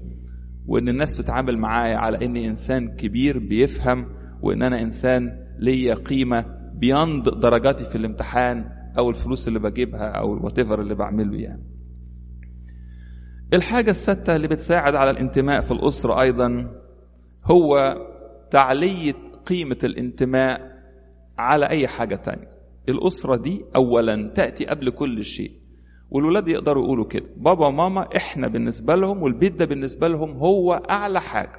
وإن 0.66 0.88
الناس 0.88 1.16
بتتعامل 1.16 1.58
معايا 1.58 1.96
على 1.96 2.26
إني 2.26 2.48
إنسان 2.48 2.88
كبير 2.96 3.38
بيفهم 3.38 4.06
وإن 4.42 4.62
أنا 4.62 4.82
إنسان 4.82 5.46
ليا 5.58 5.94
قيمة 5.94 6.44
بيند 6.74 7.28
درجاتي 7.28 7.84
في 7.84 7.96
الامتحان 7.96 8.64
أو 8.98 9.10
الفلوس 9.10 9.48
اللي 9.48 9.58
بجيبها 9.58 10.08
أو 10.08 10.34
الوات 10.34 10.58
اللي 10.58 10.94
بعمله 10.94 11.36
يعني. 11.36 11.62
الحاجة 13.54 13.90
الستة 13.90 14.36
اللي 14.36 14.48
بتساعد 14.48 14.94
على 14.94 15.10
الانتماء 15.10 15.60
في 15.60 15.70
الأسرة 15.70 16.20
أيضا 16.20 16.70
هو 17.44 17.94
تعلية 18.50 19.14
قيمة 19.46 19.78
الانتماء 19.84 20.60
على 21.38 21.68
أي 21.68 21.88
حاجة 21.88 22.16
تانية. 22.16 22.48
الأسرة 22.88 23.36
دي 23.36 23.64
أولا 23.76 24.32
تأتي 24.34 24.66
قبل 24.66 24.90
كل 24.90 25.24
شيء. 25.24 25.63
والولاد 26.14 26.48
يقدروا 26.48 26.84
يقولوا 26.84 27.04
كده. 27.04 27.30
بابا 27.36 27.66
وماما 27.66 28.08
إحنا 28.16 28.48
بالنسبة 28.48 28.94
لهم 28.94 29.22
والبيت 29.22 29.52
ده 29.52 29.64
بالنسبة 29.64 30.08
لهم 30.08 30.30
هو 30.30 30.72
أعلى 30.90 31.20
حاجة. 31.20 31.58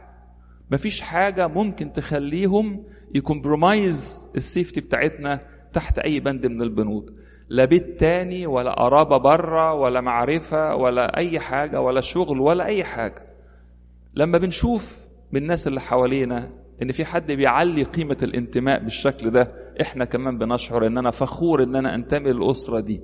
مفيش 0.71 1.01
حاجة 1.01 1.47
ممكن 1.47 1.91
تخليهم 1.91 2.83
يكمبرومايز 3.15 4.31
السيفتي 4.35 4.81
بتاعتنا 4.81 5.39
تحت 5.73 5.99
أي 5.99 6.19
بند 6.19 6.45
من 6.45 6.61
البنود. 6.61 7.17
لا 7.49 7.65
بيت 7.65 7.99
تاني 7.99 8.47
ولا 8.47 8.71
قرابة 8.73 9.17
برة 9.17 9.73
ولا 9.73 10.01
معرفة 10.01 10.75
ولا 10.75 11.17
أي 11.17 11.39
حاجة 11.39 11.81
ولا 11.81 12.01
شغل 12.01 12.39
ولا 12.39 12.65
أي 12.65 12.83
حاجة. 12.83 13.25
لما 14.13 14.37
بنشوف 14.37 15.07
من 15.31 15.41
الناس 15.41 15.67
اللي 15.67 15.81
حوالينا 15.81 16.51
إن 16.81 16.91
في 16.91 17.05
حد 17.05 17.31
بيعلي 17.31 17.83
قيمة 17.83 18.17
الانتماء 18.23 18.83
بالشكل 18.83 19.31
ده 19.31 19.51
إحنا 19.81 20.05
كمان 20.05 20.37
بنشعر 20.37 20.87
إن 20.87 20.97
أنا 20.97 21.11
فخور 21.11 21.63
إن 21.63 21.75
أنا 21.75 21.95
أنتمي 21.95 22.31
للأسرة 22.31 22.79
دي. 22.79 23.01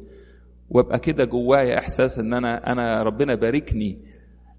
وابقى 0.74 1.00
كده 1.00 1.26
جوايا 1.26 1.80
إحساس 1.80 2.20
إن 2.20 2.34
أنا 2.34 2.72
أنا 2.72 3.04
ربنا 3.04 3.36
باركني 3.36 4.04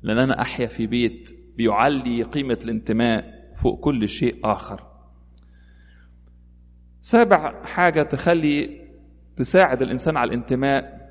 لأن 0.03 0.19
أنا 0.19 0.41
أحيا 0.43 0.67
في 0.67 0.87
بيت 0.87 1.31
بيعلي 1.57 2.23
قيمة 2.23 2.59
الانتماء 2.65 3.25
فوق 3.63 3.81
كل 3.81 4.09
شيء 4.09 4.41
آخر. 4.45 4.83
سابع 7.01 7.65
حاجة 7.65 8.03
تخلي 8.03 8.81
تساعد 9.37 9.83
الإنسان 9.83 10.17
على 10.17 10.29
الانتماء 10.29 11.11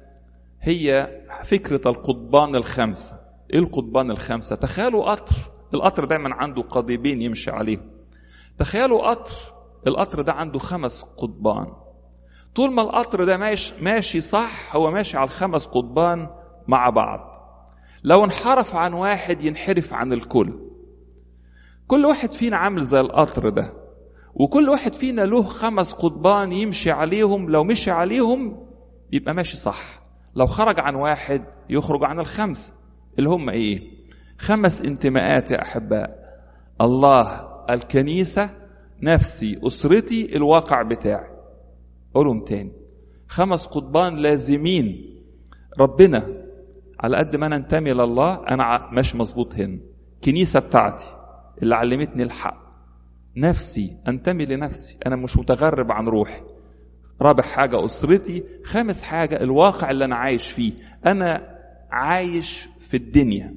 هي 0.62 1.08
فكرة 1.44 1.82
القضبان 1.86 2.56
الخمسة 2.56 3.20
إيه 3.54 3.60
القضبان 3.60 4.12
الخمسة؟ 4.12 4.56
تخيلوا 4.56 5.12
قطر. 5.12 5.36
القطر 5.74 6.06
دايما 6.06 6.30
عنده 6.36 6.62
قضيبين 6.62 7.22
يمشي 7.22 7.52
عليهم. 7.52 7.92
تخيلوا 8.58 9.10
قطر. 9.10 9.36
القطر 9.88 10.22
ده 10.22 10.34
عنده 10.34 10.60
خمس 10.60 11.02
قضبان. 11.04 11.68
طول 12.56 12.74
ما 12.74 12.82
القطر 12.82 13.24
ده 13.26 13.38
ماشي, 13.38 13.74
ماشي 13.82 14.22
صح 14.22 14.76
هو 14.76 14.92
ماشي 14.92 15.18
على 15.18 15.26
الخمس 15.26 15.66
قضبان 15.66 16.28
مع 16.68 16.90
بعض. 16.90 17.36
لو 18.04 18.24
انحرف 18.24 18.76
عن 18.76 18.94
واحد 18.94 19.44
ينحرف 19.44 19.94
عن 19.94 20.14
الكل. 20.14 20.60
كل 21.88 22.06
واحد 22.06 22.34
فينا 22.34 22.58
عامل 22.58 22.84
زي 22.84 23.00
القطر 23.00 23.50
ده. 23.50 23.74
وكل 24.34 24.70
واحد 24.70 24.96
فينا 24.96 25.22
له 25.22 25.44
خمس 25.44 25.94
قضبان 25.94 26.52
يمشي 26.54 26.92
عليهم 26.92 27.50
لو 27.50 27.64
مشي 27.64 27.92
عليهم 27.92 28.68
يبقى 29.12 29.34
ماشي 29.34 29.58
صح. 29.58 30.02
لو 30.36 30.46
خرج 30.46 30.80
عن 30.80 30.96
واحد 30.96 31.46
يخرج 31.70 32.04
عن 32.04 32.20
الخمسة 32.20 32.74
اللي 33.20 33.30
هم 33.30 33.50
إيه؟ 33.50 33.82
خمس 34.38 34.82
انتماءات 34.82 35.52
يا 35.52 35.62
أحباء. 35.62 36.10
الله 36.82 37.48
الكنيسة 37.70 38.50
نفسي 39.04 39.60
أسرتي 39.68 40.36
الواقع 40.36 40.82
بتاعي. 40.82 41.31
قولهم 42.14 42.44
تاني. 42.44 42.72
خمس 43.28 43.68
قضبان 43.68 44.16
لازمين. 44.16 45.16
ربنا 45.80 46.28
على 47.00 47.18
قد 47.18 47.36
ما 47.36 47.46
أنا 47.48 47.56
انتمي 47.56 47.94
لله 47.94 48.48
أنا 48.50 48.90
مش 48.94 49.16
مظبوط 49.16 49.56
هنا. 49.56 49.80
كنيسة 50.24 50.60
بتاعتي 50.60 51.06
اللي 51.62 51.76
علمتني 51.76 52.24
الحق. 52.24 52.62
نفسي 53.38 53.98
أنتمي 54.08 54.46
لنفسي. 54.46 54.98
أنا 55.06 55.16
مش 55.16 55.38
متغرب 55.38 55.92
عن 55.92 56.08
روحي. 56.08 56.42
رابع 57.22 57.44
حاجة 57.44 57.86
أسرتي. 57.86 58.44
خامس 58.64 59.04
حاجة 59.04 59.36
الواقع 59.36 59.92
اللي 59.92 60.06
أنا 60.06 60.16
عايش 60.16 60.52
فيه. 60.52 60.74
أنا 61.06 61.58
عايش 61.92 62.70
في 62.80 62.98
الدنيا. 62.98 63.56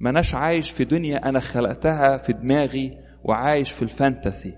ما 0.00 0.10
أناش 0.10 0.34
عايش 0.34 0.70
في 0.70 0.84
دنيا 0.84 1.28
أنا 1.28 1.40
خلقتها 1.40 2.16
في 2.16 2.32
دماغي 2.32 2.98
وعايش 3.24 3.72
في 3.72 3.82
الفانتسي. 3.82 4.56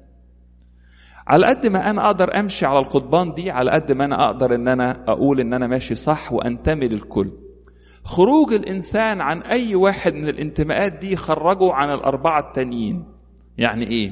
على 1.28 1.46
قد 1.46 1.66
ما 1.66 1.90
أنا 1.90 2.06
أقدر 2.06 2.38
أمشي 2.38 2.66
على 2.66 2.78
القضبان 2.78 3.32
دي 3.34 3.50
على 3.50 3.70
قد 3.70 3.92
ما 3.92 4.04
أنا 4.04 4.24
أقدر 4.24 4.54
إن 4.54 4.68
أنا 4.68 5.04
أقول 5.08 5.40
إن 5.40 5.54
أنا 5.54 5.66
ماشي 5.66 5.94
صح 5.94 6.32
وأنتمي 6.32 6.88
للكل. 6.88 7.32
خروج 8.04 8.52
الإنسان 8.52 9.20
عن 9.20 9.42
أي 9.42 9.74
واحد 9.74 10.14
من 10.14 10.28
الانتماءات 10.28 10.92
دي 10.92 11.16
خرجه 11.16 11.72
عن 11.72 11.90
الأربعة 11.90 12.40
التانيين. 12.48 13.04
يعني 13.58 13.86
إيه؟ 13.90 14.10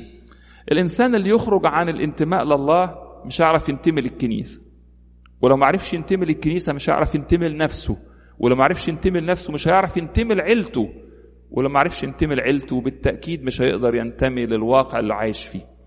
الإنسان 0.72 1.14
اللي 1.14 1.30
يخرج 1.30 1.60
عن 1.64 1.88
الانتماء 1.88 2.44
لله 2.44 2.94
مش 3.24 3.40
هيعرف 3.40 3.68
ينتمي 3.68 4.00
للكنيسة. 4.00 4.60
ولو 5.42 5.56
ما 5.56 5.66
عرفش 5.66 5.94
ينتمي 5.94 6.26
للكنيسة 6.26 6.72
مش 6.72 6.90
هيعرف 6.90 7.14
ينتمي 7.14 7.48
لنفسه. 7.48 7.96
ولو 8.38 8.56
ما 8.56 8.64
عرفش 8.64 8.88
ينتمي 8.88 9.20
لنفسه 9.20 9.52
مش 9.52 9.68
هيعرف 9.68 9.96
ينتمي 9.96 10.34
لعيلته. 10.34 10.88
ولو 11.50 11.68
ما 11.68 11.78
عرفش 11.78 12.02
ينتمي 12.02 12.34
لعيلته 12.34 12.80
بالتأكيد 12.80 13.44
مش 13.44 13.62
هيقدر 13.62 13.94
ينتمي 13.94 14.46
للواقع 14.46 14.98
اللي 14.98 15.14
عايش 15.14 15.46
فيه. 15.46 15.77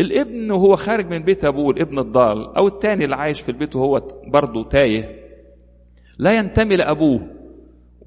الابن 0.00 0.50
وهو 0.50 0.76
خارج 0.76 1.10
من 1.10 1.18
بيت 1.18 1.44
أبوه 1.44 1.70
الابن 1.70 1.98
الضال 1.98 2.56
أو 2.56 2.66
التاني 2.66 3.04
اللي 3.04 3.16
عايش 3.16 3.40
في 3.40 3.48
البيت 3.48 3.76
وهو 3.76 4.02
برضه 4.26 4.68
تايه. 4.68 5.24
لا 6.18 6.38
ينتمي 6.38 6.76
لأبوه 6.76 7.20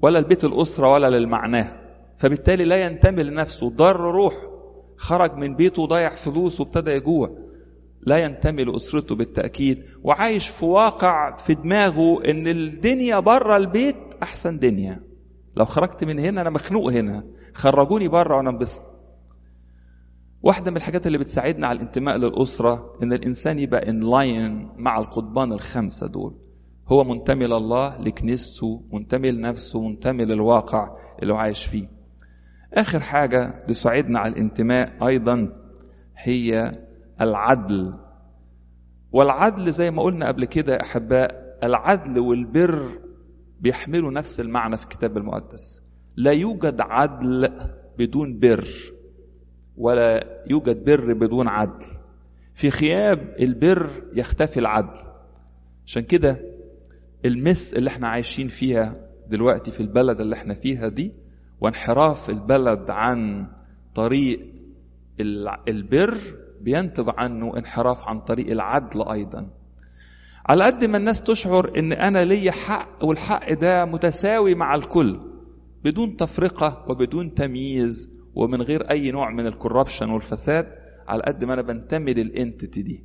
ولا 0.02 0.18
لبيت 0.18 0.44
الأسرة 0.44 0.92
ولا 0.92 1.06
للمعناه. 1.18 1.80
فبالتالي 2.16 2.64
لا 2.64 2.82
ينتمي 2.82 3.22
لنفسه. 3.22 3.70
ضر 3.70 3.96
روحه 3.96 4.48
خرج 4.96 5.34
من 5.34 5.56
بيته 5.56 5.86
ضيع 5.86 6.10
فلوس 6.10 6.60
وابتدى 6.60 6.90
يجوع. 6.90 7.30
لا 8.02 8.16
ينتمي 8.16 8.64
لأسرته 8.64 9.14
بالتأكيد. 9.16 9.84
وعايش 10.04 10.48
في 10.48 10.64
واقع 10.64 11.36
في 11.36 11.54
دماغه 11.54 12.30
إن 12.30 12.46
الدنيا 12.48 13.18
بره 13.18 13.56
البيت 13.56 13.96
أحسن 14.22 14.58
دنيا. 14.58 15.00
لو 15.56 15.64
خرجت 15.64 16.04
من 16.04 16.18
هنا 16.18 16.40
أنا 16.40 16.50
مخنوق 16.50 16.92
هنا. 16.92 17.24
خرجوني 17.54 18.08
بره 18.08 18.36
وأنا 18.36 18.50
انبسط. 18.50 18.82
واحدة 20.42 20.70
من 20.70 20.76
الحاجات 20.76 21.06
اللي 21.06 21.18
بتساعدنا 21.18 21.66
على 21.66 21.76
الانتماء 21.76 22.16
للأسرة 22.16 22.92
إن 23.02 23.12
الإنسان 23.12 23.58
يبقى 23.58 23.88
إن 23.90 24.00
لاين 24.00 24.68
مع 24.76 24.98
القضبان 24.98 25.52
الخمسة 25.52 26.06
دول. 26.06 26.34
هو 26.88 27.04
منتمي 27.04 27.44
لله 27.46 27.98
لكنيسته 27.98 28.82
منتمي 28.92 29.30
لنفسه 29.30 29.80
منتمي 29.88 30.24
للواقع 30.24 30.96
اللي 31.22 31.32
هو 31.32 31.36
عايش 31.36 31.64
فيه. 31.64 31.88
آخر 32.74 33.00
حاجة 33.00 33.58
تساعدنا 33.68 34.18
على 34.18 34.32
الانتماء 34.32 35.06
أيضا 35.06 35.52
هي 36.16 36.72
العدل. 37.20 37.94
والعدل 39.12 39.72
زي 39.72 39.90
ما 39.90 40.02
قلنا 40.02 40.28
قبل 40.28 40.44
كده 40.44 40.72
يا 40.72 40.82
أحباء 40.82 41.58
العدل 41.62 42.18
والبر 42.18 42.98
بيحملوا 43.60 44.10
نفس 44.10 44.40
المعنى 44.40 44.76
في 44.76 44.82
الكتاب 44.82 45.16
المقدس. 45.16 45.82
لا 46.16 46.32
يوجد 46.32 46.76
عدل 46.80 47.48
بدون 47.98 48.38
بر. 48.38 48.68
ولا 49.78 50.24
يوجد 50.50 50.84
بر 50.84 51.12
بدون 51.12 51.48
عدل. 51.48 51.86
في 52.54 52.68
غياب 52.68 53.34
البر 53.40 53.90
يختفي 54.14 54.60
العدل. 54.60 54.98
عشان 55.86 56.02
كده 56.02 56.40
ال 57.24 57.34
mess 57.34 57.74
اللي 57.74 57.90
إحنا 57.90 58.08
عايشين 58.08 58.48
فيها 58.48 58.96
دلوقتي 59.28 59.70
في 59.70 59.80
البلد 59.80 60.20
اللي 60.20 60.36
إحنا 60.36 60.54
فيها 60.54 60.88
دي 60.88 61.12
وانحراف 61.60 62.30
البلد 62.30 62.90
عن 62.90 63.46
طريق 63.94 64.40
البر 65.68 66.18
بينتج 66.60 67.04
عنه 67.18 67.56
انحراف 67.56 68.08
عن 68.08 68.20
طريق 68.20 68.50
العدل 68.50 69.08
أيضا. 69.08 69.50
على 70.46 70.64
قد 70.64 70.84
ما 70.84 70.98
الناس 70.98 71.22
تشعر 71.22 71.78
إن 71.78 71.92
أنا 71.92 72.18
ليا 72.24 72.52
حق 72.52 73.04
والحق 73.04 73.52
ده 73.52 73.84
متساوي 73.84 74.54
مع 74.54 74.74
الكل 74.74 75.20
بدون 75.84 76.16
تفرقة 76.16 76.84
وبدون 76.88 77.34
تمييز 77.34 78.17
ومن 78.38 78.62
غير 78.62 78.90
أي 78.90 79.10
نوع 79.10 79.30
من 79.30 79.46
ال 79.46 79.52
corruption 79.52 80.10
والفساد 80.10 80.66
على 81.08 81.22
قد 81.22 81.44
ما 81.44 81.54
أنا 81.54 81.62
بنتمي 81.62 82.14
لل 82.14 82.31
entity 82.31 82.82
دي. 82.82 83.04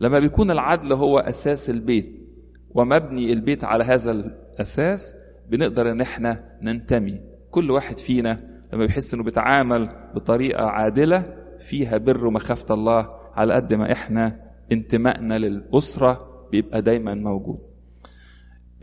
لما 0.00 0.18
بيكون 0.18 0.50
العدل 0.50 0.92
هو 0.92 1.18
أساس 1.18 1.70
البيت 1.70 2.28
ومبني 2.70 3.32
البيت 3.32 3.64
على 3.64 3.84
هذا 3.84 4.10
الأساس 4.10 5.14
بنقدر 5.48 5.90
إن 5.90 6.00
إحنا 6.00 6.58
ننتمي. 6.62 7.20
كل 7.50 7.70
واحد 7.70 7.98
فينا 7.98 8.62
لما 8.72 8.86
بيحس 8.86 9.14
إنه 9.14 9.22
بيتعامل 9.24 9.88
بطريقة 10.14 10.64
عادلة 10.64 11.24
فيها 11.58 11.96
بر 11.98 12.26
ومخافة 12.26 12.74
الله 12.74 13.08
على 13.34 13.54
قد 13.54 13.74
ما 13.74 13.92
إحنا 13.92 14.40
انتمائنا 14.72 15.38
للأسرة 15.38 16.18
بيبقى 16.52 16.82
دايما 16.82 17.14
موجود. 17.14 17.58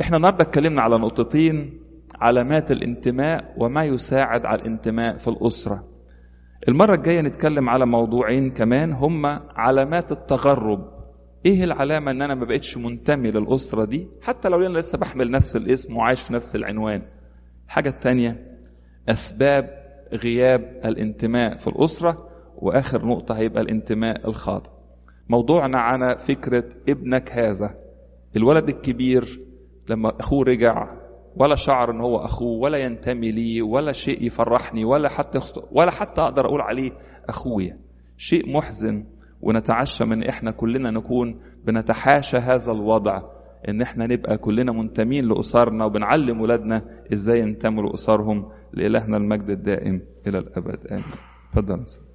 إحنا 0.01 0.17
النهارده 0.17 0.43
اتكلمنا 0.43 0.81
على 0.81 0.95
نقطتين 0.97 1.79
علامات 2.21 2.71
الانتماء 2.71 3.53
وما 3.57 3.83
يساعد 3.83 4.45
على 4.45 4.61
الانتماء 4.61 5.17
في 5.17 5.27
الأسرة. 5.27 5.83
المرة 6.67 6.95
الجاية 6.95 7.21
نتكلم 7.21 7.69
على 7.69 7.85
موضوعين 7.85 8.49
كمان 8.49 8.91
هما 8.93 9.41
علامات 9.55 10.11
التغرب. 10.11 10.99
إيه 11.45 11.63
العلامة 11.63 12.11
إن 12.11 12.21
أنا 12.21 12.35
ما 12.35 12.45
بقتش 12.45 12.77
منتمي 12.77 13.31
للأسرة 13.31 13.85
دي؟ 13.85 14.07
حتى 14.21 14.49
لو 14.49 14.57
أنا 14.65 14.77
لسه 14.77 14.97
بحمل 14.97 15.31
نفس 15.31 15.55
الاسم 15.55 15.97
وعايش 15.97 16.21
في 16.21 16.33
نفس 16.33 16.55
العنوان. 16.55 17.01
الحاجة 17.65 17.89
الثانية 17.89 18.57
أسباب 19.09 19.69
غياب 20.13 20.81
الانتماء 20.85 21.57
في 21.57 21.67
الأسرة 21.67 22.29
وآخر 22.57 23.05
نقطة 23.05 23.37
هيبقى 23.37 23.61
الانتماء 23.61 24.27
الخاطئ. 24.27 24.71
موضوعنا 25.29 25.79
عن 25.79 26.15
فكرة 26.15 26.69
ابنك 26.89 27.31
هذا. 27.31 27.75
الولد 28.35 28.69
الكبير 28.69 29.39
لما 29.89 30.19
أخوه 30.19 30.43
رجع 30.45 30.98
ولا 31.35 31.55
شعر 31.55 31.91
ان 31.91 32.01
هو 32.01 32.17
اخوه 32.17 32.59
ولا 32.61 32.77
ينتمي 32.77 33.31
لي 33.31 33.61
ولا 33.61 33.91
شيء 33.91 34.23
يفرحني 34.25 34.85
ولا 34.85 35.09
حتى 35.09 35.39
ولا 35.71 35.91
حتى 35.91 36.21
أقدر 36.21 36.45
أقول 36.45 36.61
عليه 36.61 36.91
أخويا. 37.29 37.77
شيء 38.17 38.53
محزن 38.57 39.05
ونتعشى 39.41 40.05
من 40.05 40.23
إحنا 40.23 40.51
كلنا 40.51 40.91
نكون 40.91 41.39
بنتحاشى 41.65 42.37
هذا 42.37 42.71
الوضع 42.71 43.21
إن 43.69 43.81
إحنا 43.81 44.05
نبقى 44.05 44.37
كلنا 44.37 44.71
منتمين 44.71 45.25
لأسرنا 45.25 45.85
وبنعلم 45.85 46.41
ولادنا 46.41 46.85
إزاي 47.13 47.39
ينتموا 47.39 47.83
لأسرهم 47.83 48.51
لإلهنا 48.73 49.17
المجد 49.17 49.49
الدائم 49.49 50.01
إلى 50.27 50.37
الأبد. 50.37 50.87
آمين. 50.91 51.03
اتفضل 51.53 52.08